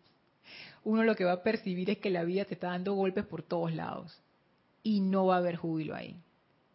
[0.84, 3.42] uno lo que va a percibir es que la vida te está dando golpes por
[3.42, 4.16] todos lados
[4.84, 6.20] y no va a haber júbilo ahí,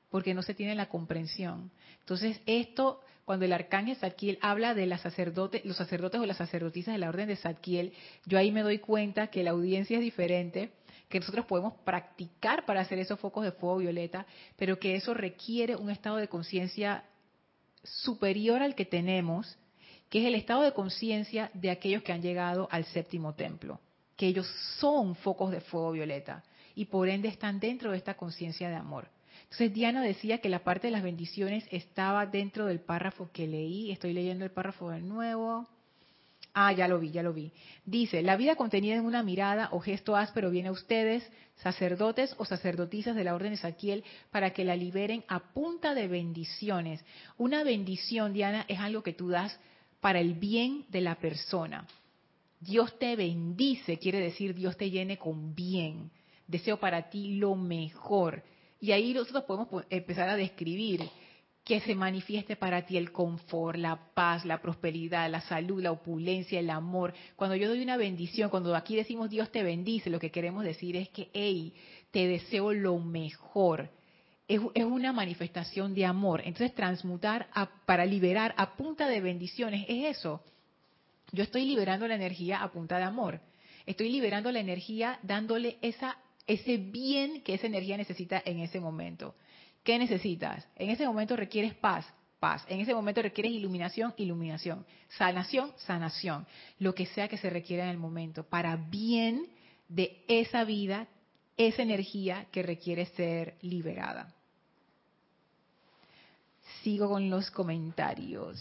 [0.10, 1.72] porque no se tiene la comprensión.
[2.02, 7.08] Entonces, esto, cuando el arcángel Zadkiel habla de los sacerdotes o las sacerdotisas de la
[7.08, 7.94] orden de Zadkiel,
[8.26, 10.74] yo ahí me doy cuenta que la audiencia es diferente,
[11.08, 14.26] que nosotros podemos practicar para hacer esos focos de fuego violeta,
[14.58, 17.06] pero que eso requiere un estado de conciencia
[17.86, 19.58] superior al que tenemos,
[20.10, 23.80] que es el estado de conciencia de aquellos que han llegado al séptimo templo
[24.20, 24.48] que ellos
[24.80, 26.44] son focos de fuego violeta
[26.76, 29.08] y por ende están dentro de esta conciencia de amor.
[29.44, 33.92] Entonces Diana decía que la parte de las bendiciones estaba dentro del párrafo que leí,
[33.92, 35.70] estoy leyendo el párrafo de nuevo.
[36.54, 37.54] Ah, ya lo vi, ya lo vi.
[37.86, 41.24] Dice, la vida contenida en una mirada o gesto áspero viene a ustedes,
[41.56, 46.10] sacerdotes o sacerdotisas de la orden de Saquiel, para que la liberen a punta de
[46.10, 47.06] bendiciones.
[47.38, 49.58] Una bendición, Diana, es algo que tú das
[50.00, 51.88] para el bien de la persona.
[52.60, 56.12] Dios te bendice, quiere decir Dios te llene con bien.
[56.48, 58.44] Deseo para ti lo mejor.
[58.82, 61.02] Y ahí nosotros podemos empezar a describir
[61.64, 66.60] que se manifieste para ti el confort, la paz, la prosperidad, la salud, la opulencia,
[66.60, 67.14] el amor.
[67.36, 70.96] Cuando yo doy una bendición, cuando aquí decimos Dios te bendice, lo que queremos decir
[70.96, 71.74] es que, hey,
[72.12, 73.92] te deseo lo mejor.
[74.50, 76.42] Es, una manifestación de amor.
[76.44, 77.48] Entonces, transmutar
[77.86, 80.44] para liberar a punta de bendiciones es eso
[81.32, 83.40] yo estoy liberando la energía a punta de amor.
[83.86, 89.36] Estoy liberando la energía dándole esa, ese bien que esa energía necesita en ese momento.
[89.84, 90.68] ¿Qué necesitas?
[90.76, 92.06] En ese momento requieres paz,
[92.40, 92.66] paz.
[92.68, 94.86] En ese momento requieres iluminación, iluminación.
[95.10, 96.46] Sanación, sanación.
[96.80, 98.44] Lo que sea que se requiera en el momento.
[98.44, 99.48] Para bien
[99.88, 101.08] de esa vida,
[101.58, 104.36] esa energía que requiere ser liberada.
[106.84, 108.60] Sigo con los comentarios.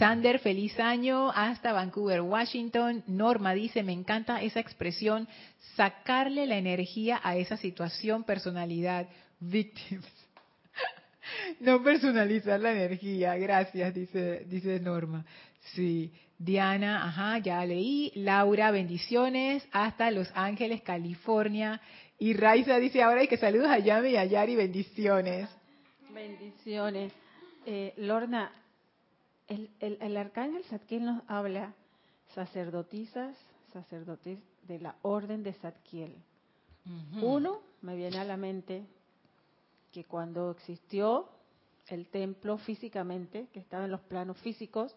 [0.00, 3.04] Sander, feliz año hasta Vancouver, Washington.
[3.06, 5.28] Norma dice, me encanta esa expresión,
[5.76, 9.08] sacarle la energía a esa situación, personalidad,
[9.38, 10.06] victims.
[11.60, 15.24] No personalizar la energía, gracias, dice, dice Norma.
[15.74, 18.10] Sí, Diana, ajá, ya leí.
[18.14, 21.80] Laura, bendiciones hasta Los Ángeles, California.
[22.18, 25.48] Y Raiza dice ahora hay que saludos a Yami y a Yari, bendiciones.
[26.14, 27.12] Bendiciones.
[27.66, 28.52] Eh, Lorna,
[29.48, 31.74] el, arcángel Zadkiel nos habla
[32.34, 33.36] sacerdotisas,
[33.72, 36.16] sacerdotes de la orden de Zadkiel.
[37.20, 38.84] Uno, me viene a la mente
[39.92, 41.28] que cuando existió
[41.88, 44.96] el templo físicamente, que estaba en los planos físicos,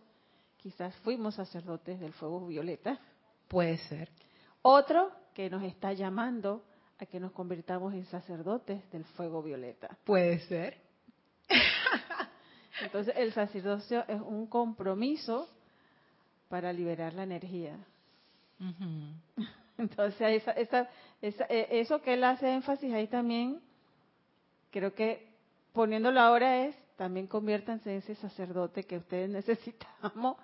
[0.58, 3.00] quizás fuimos sacerdotes del fuego violeta.
[3.48, 4.10] Puede ser.
[4.62, 6.64] Otro que nos está llamando
[7.00, 9.98] a que nos convirtamos en sacerdotes del fuego violeta.
[10.06, 10.83] Puede ser.
[12.82, 15.48] Entonces el sacerdocio es un compromiso
[16.50, 17.78] para liberar la energía.
[19.78, 20.90] Entonces esa,
[21.22, 23.62] e, eso que él hace énfasis ahí también,
[24.72, 25.28] creo que
[25.72, 30.38] poniéndolo ahora es, también conviértanse en ese sacerdote que ustedes necesitamos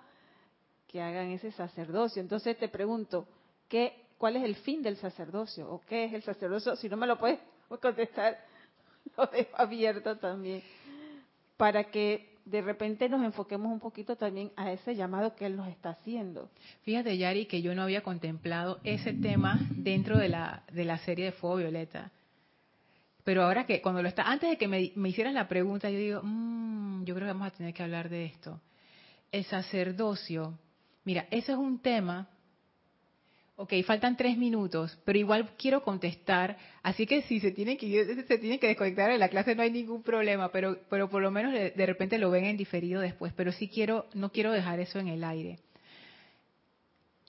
[0.86, 2.20] que hagan ese sacerdocio.
[2.20, 3.26] Entonces te pregunto,
[3.68, 5.70] ¿qué, ¿cuál es el fin del sacerdocio?
[5.70, 6.76] ¿O qué es el sacerdocio?
[6.76, 7.38] Si no me lo puedes
[7.80, 8.38] contestar,
[9.16, 10.62] lo dejo abierto también
[11.60, 15.68] para que de repente nos enfoquemos un poquito también a ese llamado que Él nos
[15.68, 16.48] está haciendo.
[16.84, 21.26] Fíjate, Yari, que yo no había contemplado ese tema dentro de la, de la serie
[21.26, 22.10] de Fuego Violeta.
[23.24, 25.98] Pero ahora que, cuando lo está, antes de que me, me hicieras la pregunta, yo
[25.98, 28.58] digo, mmm, yo creo que vamos a tener que hablar de esto.
[29.30, 30.58] El sacerdocio.
[31.04, 32.26] Mira, ese es un tema
[33.62, 38.38] Ok, faltan tres minutos, pero igual quiero contestar, así que si se tienen que se
[38.38, 41.52] tienen que desconectar de la clase no hay ningún problema, pero, pero por lo menos
[41.52, 45.08] de, repente lo ven en diferido después, pero sí quiero, no quiero dejar eso en
[45.08, 45.58] el aire.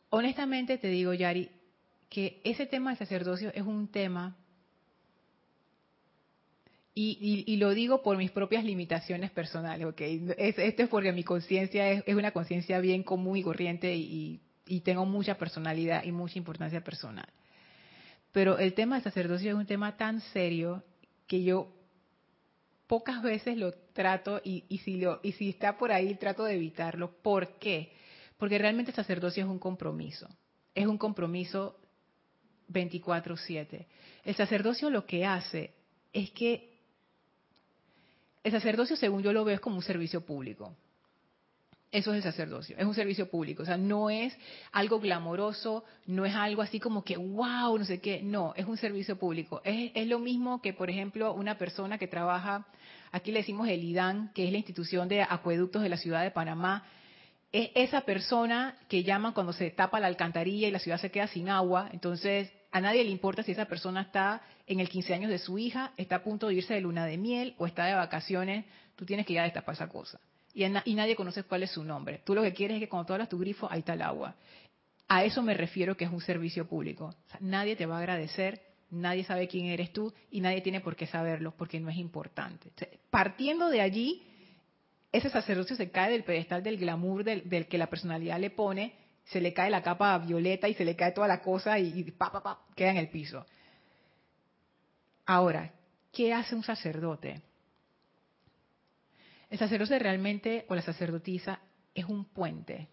[0.09, 1.49] Honestamente te digo, Yari,
[2.09, 4.37] que ese tema del sacerdocio es un tema
[6.93, 10.01] Y, y, lo digo por mis propias limitaciones personales, ¿ok?
[10.37, 14.39] esto es porque mi conciencia es, es, una conciencia bien común y corriente y,
[14.79, 17.27] tengo mucha personalidad y mucha importancia personal.
[18.31, 20.81] Pero el tema del sacerdocio es un tema tan serio
[21.27, 21.67] que yo
[22.87, 27.11] pocas veces lo trato y, y, si, y si está por ahí trato de evitarlo.
[27.21, 27.91] ¿Por qué?
[28.37, 30.27] Porque realmente el sacerdocio es un compromiso.
[30.73, 31.77] Es un compromiso
[32.69, 33.85] 24/7.
[34.23, 35.73] El sacerdocio lo que hace
[36.13, 36.71] es que
[38.43, 40.75] el sacerdocio, según yo lo veo, es como un servicio público.
[41.91, 43.63] Eso es el sacerdocio, es un servicio público.
[43.63, 44.33] O sea, no es
[44.71, 48.21] algo glamoroso, no es algo así como que, wow, no sé qué.
[48.23, 49.61] No, es un servicio público.
[49.65, 52.65] Es, es lo mismo que, por ejemplo, una persona que trabaja,
[53.11, 56.31] aquí le decimos el IDAN, que es la institución de acueductos de la ciudad de
[56.31, 56.85] Panamá.
[57.51, 61.27] Es esa persona que llaman cuando se tapa la alcantarilla y la ciudad se queda
[61.27, 61.89] sin agua.
[61.91, 65.57] Entonces, a nadie le importa si esa persona está en el 15 años de su
[65.57, 68.63] hija, está a punto de irse de luna de miel o está de vacaciones,
[68.95, 70.21] tú tienes que ir a destapar esa cosa.
[70.53, 72.21] Y, nadie conoce cuál es su nombre.
[72.23, 74.35] Tú lo que quieres es que cuando tú tu grifo, ahí está el agua.
[75.07, 77.15] A eso me refiero que es un servicio público.
[77.39, 81.07] nadie te va a agradecer, nadie sabe quién eres tú y nadie tiene por qué
[81.07, 82.69] saberlo porque no es importante.
[83.09, 84.23] partiendo de allí,
[85.11, 88.93] ese sacerdocio se cae del pedestal del glamour del que la personalidad le pone
[89.25, 92.31] se le cae la capa violeta y se le cae toda la cosa y, pa,
[92.31, 93.45] pa, pa, queda en el piso.
[95.25, 95.71] Ahora,
[96.11, 97.41] ¿qué hace un sacerdote?
[99.51, 101.59] El sacerdote realmente, o la sacerdotisa,
[101.93, 102.87] es un puente.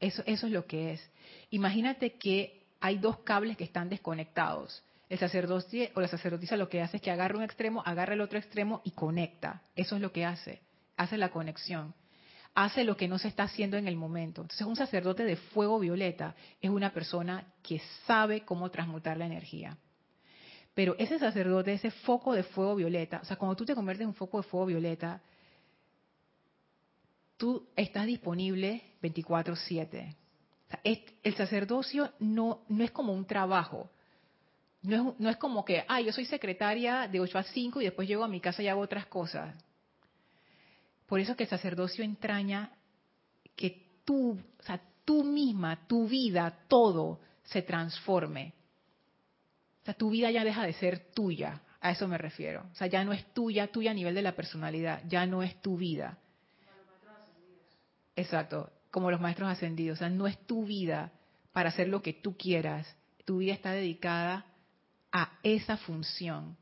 [0.00, 1.10] Eso, eso es lo que es.
[1.50, 4.82] Imagínate que hay dos cables que están desconectados.
[5.08, 8.20] El sacerdote o la sacerdotisa lo que hace es que agarra un extremo, agarra el
[8.20, 9.62] otro extremo y conecta.
[9.76, 10.60] Eso es lo que hace.
[10.96, 11.94] Hace la conexión
[12.54, 14.42] hace lo que no se está haciendo en el momento.
[14.42, 19.76] Entonces, un sacerdote de fuego violeta es una persona que sabe cómo transmutar la energía.
[20.74, 24.08] Pero ese sacerdote, ese foco de fuego violeta, o sea, cuando tú te conviertes en
[24.08, 25.22] un foco de fuego violeta,
[27.38, 30.16] tú estás disponible 24/7.
[31.22, 33.90] el sacerdocio no, no es como un trabajo.
[34.82, 37.84] No es, no es como que, ah, yo soy secretaria de 8 a 5 y
[37.84, 39.56] después llego a mi casa y hago otras cosas.
[41.06, 42.70] Por eso que el sacerdocio entraña
[43.56, 48.52] que tú, o sea, tú misma, tu vida, todo se transforme.
[49.82, 52.66] O sea, tu vida ya deja de ser tuya, a eso me refiero.
[52.70, 55.60] O sea, ya no es tuya, tuya a nivel de la personalidad, ya no es
[55.62, 56.18] tu vida.
[58.18, 59.98] Exacto, como los maestros ascendidos.
[59.98, 61.12] O sea, no es tu vida
[61.52, 62.96] para hacer lo que tú quieras.
[63.24, 64.44] Tu vida está dedicada
[65.12, 66.56] a esa función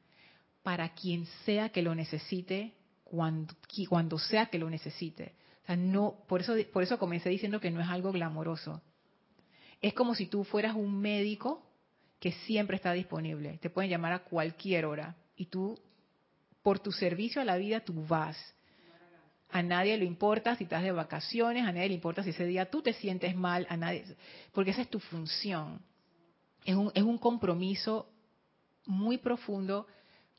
[0.63, 3.55] para quien sea que lo necesite cuando,
[3.89, 5.35] cuando sea que lo necesite.
[5.63, 8.83] O sea, no, por eso, por eso comencé diciendo que no es algo glamoroso.
[9.81, 11.67] Es como si tú fueras un médico
[12.21, 13.57] que siempre está disponible.
[13.63, 15.81] Te pueden llamar a cualquier hora y tú,
[16.63, 18.37] por tu servicio a la vida, tú vas.
[19.51, 22.71] A nadie le importa si estás de vacaciones, a nadie le importa si ese día
[22.71, 24.05] tú te sientes mal, a nadie,
[24.53, 25.81] porque esa es tu función.
[26.65, 28.11] Es un, compromiso
[28.87, 29.87] muy profundo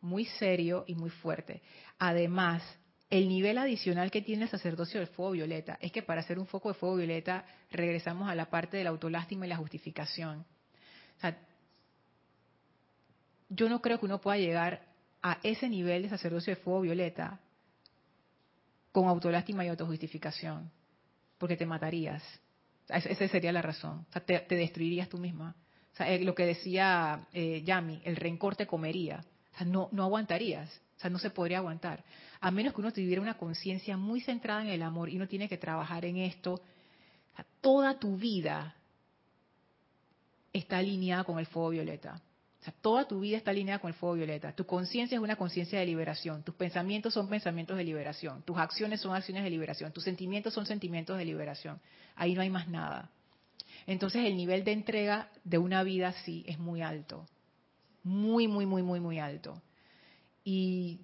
[0.01, 1.61] muy serio y muy fuerte.
[1.97, 2.61] Además,
[3.09, 6.45] el nivel adicional que tiene el sacerdocio del fuego violeta es que para hacer un
[6.45, 10.45] foco de fuego violeta regresamos a la parte de la autolástima y la justificación.
[13.49, 14.85] Yo no creo que uno pueda llegar
[15.21, 17.39] a ese nivel de sacerdocio de fuego violeta
[18.97, 20.71] con autolástima y autojustificación,
[21.37, 22.23] porque te matarías.
[22.89, 24.07] esa sería la razón.
[24.25, 25.55] Te, destruirías tú misma.
[25.99, 29.23] Eh, lo que decía eh, Yami, el rencor te comería
[29.67, 30.81] no, no aguantarías,
[31.11, 32.03] no se podría aguantar.
[32.39, 35.47] A menos que uno tuviera una conciencia muy centrada en el amor y uno tiene
[35.47, 36.59] que trabajar en esto.
[37.61, 38.73] toda tu vida
[40.51, 42.19] está alineada con el fuego violeta.
[42.81, 44.53] Toda tu vida está alineada con el fuego violeta.
[44.53, 46.43] Tu conciencia es una conciencia de liberación.
[46.43, 48.43] Tus pensamientos son pensamientos de liberación.
[48.43, 49.91] Tus acciones son acciones de liberación.
[49.91, 51.79] Tus sentimientos son sentimientos de liberación.
[52.15, 53.09] Ahí no hay más nada.
[53.85, 57.25] Entonces el nivel de entrega de una vida así es muy alto
[58.07, 59.61] muy, muy, muy, muy, muy alto.
[60.43, 61.01] Y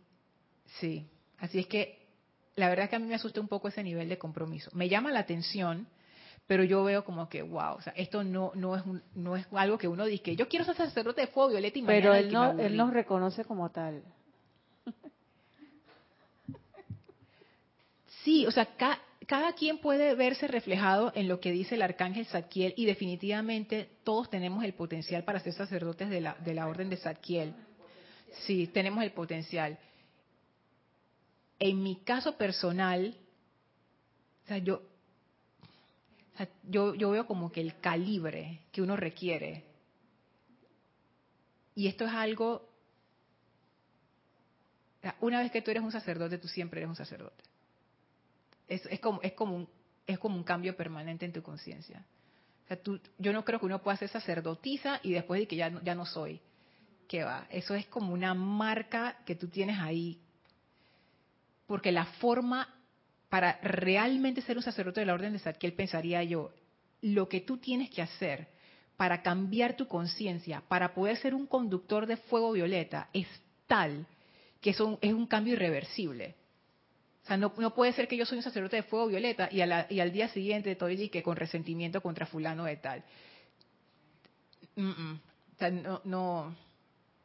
[0.80, 1.06] sí,
[1.38, 2.08] así es que
[2.56, 4.72] la verdad es que a mí me asusta un poco ese nivel de compromiso.
[4.74, 5.88] Me llama la atención,
[6.48, 8.84] pero yo veo como que, wow, o sea, esto no, no, es,
[9.16, 12.14] no es algo que uno dice, yo quiero ser sacerdote de fuego, violeta y Pero
[12.14, 14.04] él no, él nos reconoce como tal.
[18.24, 18.70] Sí, o sea,
[19.28, 24.30] cada quien puede verse reflejado en lo que dice el arcángel Zadkiel y definitivamente todos
[24.30, 27.54] tenemos el potencial para ser sacerdotes de la, de la orden de Zadkiel.
[28.46, 29.78] Sí, tenemos el potencial.
[31.60, 33.16] En mi caso personal,
[34.46, 34.82] o sea, yo,
[36.64, 39.64] yo, yo veo como que el calibre que uno requiere.
[41.76, 42.70] Y esto es algo
[45.20, 47.44] Una vez que tú eres un sacerdote, tú siempre eres un sacerdote.
[48.68, 49.70] Es, es, como, es, como, un,
[50.08, 52.06] es como un cambio permanente en tu conciencia.
[53.18, 56.06] Yo no creo que uno pueda ser sacerdotisa y después de que ya, ya no
[56.06, 56.40] soy.
[57.08, 57.46] ¿Qué va?
[57.50, 60.20] Eso es como una marca que tú tienes ahí.
[61.68, 62.73] Porque la forma
[63.34, 66.52] para realmente ser un sacerdote de la orden de Zadkiel, pensaría yo,
[67.02, 68.48] lo que tú tienes que hacer
[68.96, 73.26] para cambiar tu conciencia, para poder ser un conductor de fuego violeta, es
[73.66, 74.06] tal
[74.62, 76.36] que es un cambio irreversible.
[77.24, 80.12] O sea, no, puede ser que yo soy un sacerdote de fuego violeta y, al
[80.12, 83.04] día siguiente estoy que con resentimiento contra fulano de tal.
[84.78, 86.56] O sea, no, no,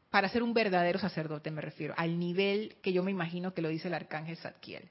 [0.08, 3.68] para ser un verdadero sacerdote me refiero, al nivel que yo me imagino que lo
[3.68, 4.88] dice el arcángel Zadkiel.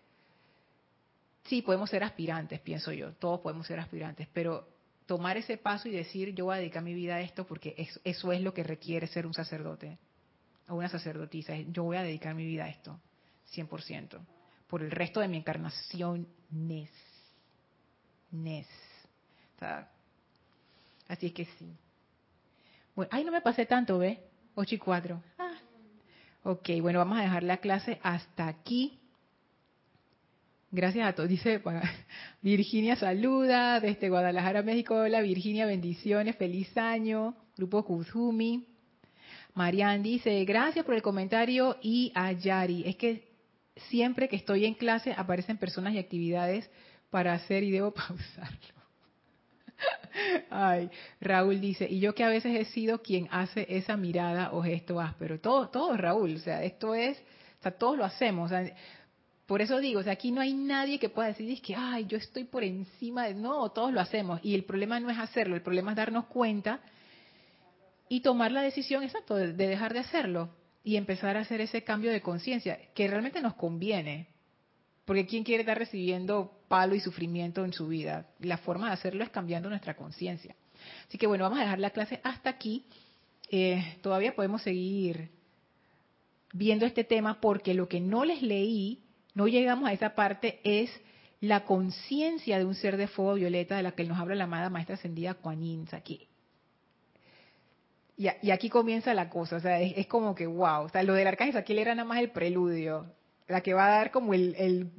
[1.48, 4.68] Sí, podemos ser aspirantes, pienso yo, todos podemos ser aspirantes, pero
[5.06, 7.74] tomar ese paso y decir, yo voy a dedicar mi vida a esto porque
[8.04, 9.98] eso, es lo que requiere ser un sacerdote
[10.68, 13.00] o una sacerdotisa, yo voy a dedicar mi vida a esto,
[13.54, 14.20] 100%,
[14.68, 16.91] por el resto de mi encarnación, Nes.
[18.32, 18.68] Nes.
[21.08, 21.74] así es que sí.
[22.93, 24.20] Bueno, ay, no me pasé tanto, ¿ve?
[24.56, 25.24] 8 y 4.
[25.38, 25.54] Ah.
[26.43, 28.97] Ok, bueno, vamos a dejar la clase hasta aquí.
[30.78, 31.28] Gracias a todos.
[31.28, 31.59] Dice
[32.43, 34.93] Virginia saluda desde Guadalajara, México.
[34.93, 37.36] Hola Virginia, bendiciones, feliz año.
[37.57, 38.63] Grupo Kuzumi.
[39.55, 42.84] Marian dice, gracias por el comentario y a Yari.
[42.86, 43.28] Es que
[43.89, 46.69] siempre que estoy en clase aparecen personas y actividades
[47.09, 48.78] para hacer y debo pausarlo.
[50.51, 54.61] Ay, Raúl dice, y yo que a veces he sido quien hace esa mirada o
[54.61, 55.39] gesto áspero.
[55.39, 57.17] Todo, todo Raúl, o sea, esto es,
[57.59, 58.51] o sea, todos lo hacemos.
[59.48, 62.18] Por eso digo, o sea, aquí no hay nadie que pueda decir, que, ay, yo
[62.18, 63.34] estoy por encima de...
[63.34, 64.41] No, todos lo hacemos.
[64.43, 66.82] Y el problema no es hacerlo, el problema es darnos cuenta
[68.10, 70.50] y tomar la decisión, exacto, de, dejar de hacerlo
[70.84, 74.28] y empezar a hacer ese cambio de conciencia, que realmente nos conviene.
[75.06, 78.28] Porque ¿quién quiere estar recibiendo palo y sufrimiento en su vida?
[78.39, 80.58] La forma de hacerlo es cambiando nuestra conciencia.
[81.08, 82.86] Así que bueno, vamos a dejar la clase hasta aquí.
[83.50, 85.30] Eh, todavía podemos seguir
[86.52, 89.07] viendo este tema porque lo que no les leí
[89.38, 90.89] no llegamos a esa parte, es
[91.41, 94.71] la conciencia de un ser de fuego violeta de la que nos habla la amada
[94.71, 95.88] maestra ascendida Kuan Yin.
[95.91, 96.27] Aquí.
[98.17, 101.27] Y, aquí comienza la cosa, o sea, es, como que wow, o sea, lo del
[101.27, 103.05] arcángel aquí era nada más el preludio,
[103.47, 104.89] la que va a dar como el,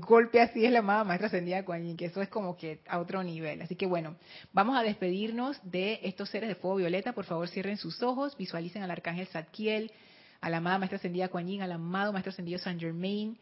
[0.00, 3.22] golpe así es la amada maestra ascendida Kuan que eso es como que a otro
[3.22, 3.62] nivel.
[3.62, 4.16] Así que bueno,
[4.52, 8.82] vamos a despedirnos de estos seres de fuego violeta, por favor cierren sus ojos, visualicen
[8.82, 9.92] al arcángel Zadkiel,
[10.40, 13.38] a la amada maestra ascendida Kuan al amado maestro ascendido Saint Germain,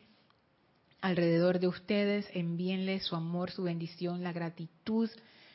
[1.02, 5.10] alrededor de ustedes, envíenles su amor, su bendición, la gratitud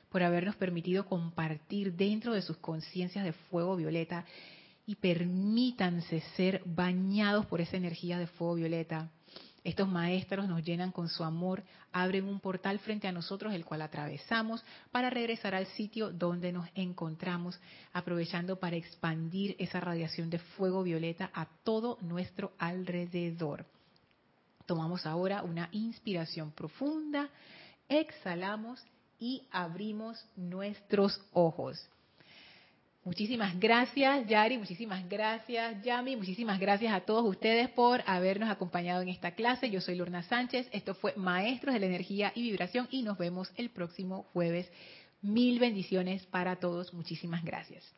[0.09, 4.25] por habernos permitido compartir dentro de sus conciencias de fuego violeta
[4.85, 9.09] y permítanse ser bañados por esa energía de fuego violeta.
[9.63, 13.81] Estos maestros nos llenan con su amor, abren un portal frente a nosotros, el cual
[13.81, 17.59] atravesamos para regresar al sitio donde nos encontramos,
[17.91, 23.65] aprovechando para expandir esa radiación de fuego violeta a todo nuestro alrededor.
[24.67, 27.29] Tomamos ahora una inspiración profunda,
[27.89, 28.85] exhalamos
[29.17, 31.89] y abrimos nuestros ojos.
[33.05, 39.07] Muchísimas gracias, Yari, muchísimas gracias, Yami, muchísimas gracias a todos ustedes por habernos acompañado en
[39.07, 39.69] esta clase.
[39.69, 43.49] Yo soy Lorna Sánchez, esto fue Maestros de la Energía y Vibración y nos vemos
[43.55, 44.69] el próximo jueves.
[45.21, 47.89] Mil bendiciones para todos, muchísimas gracias.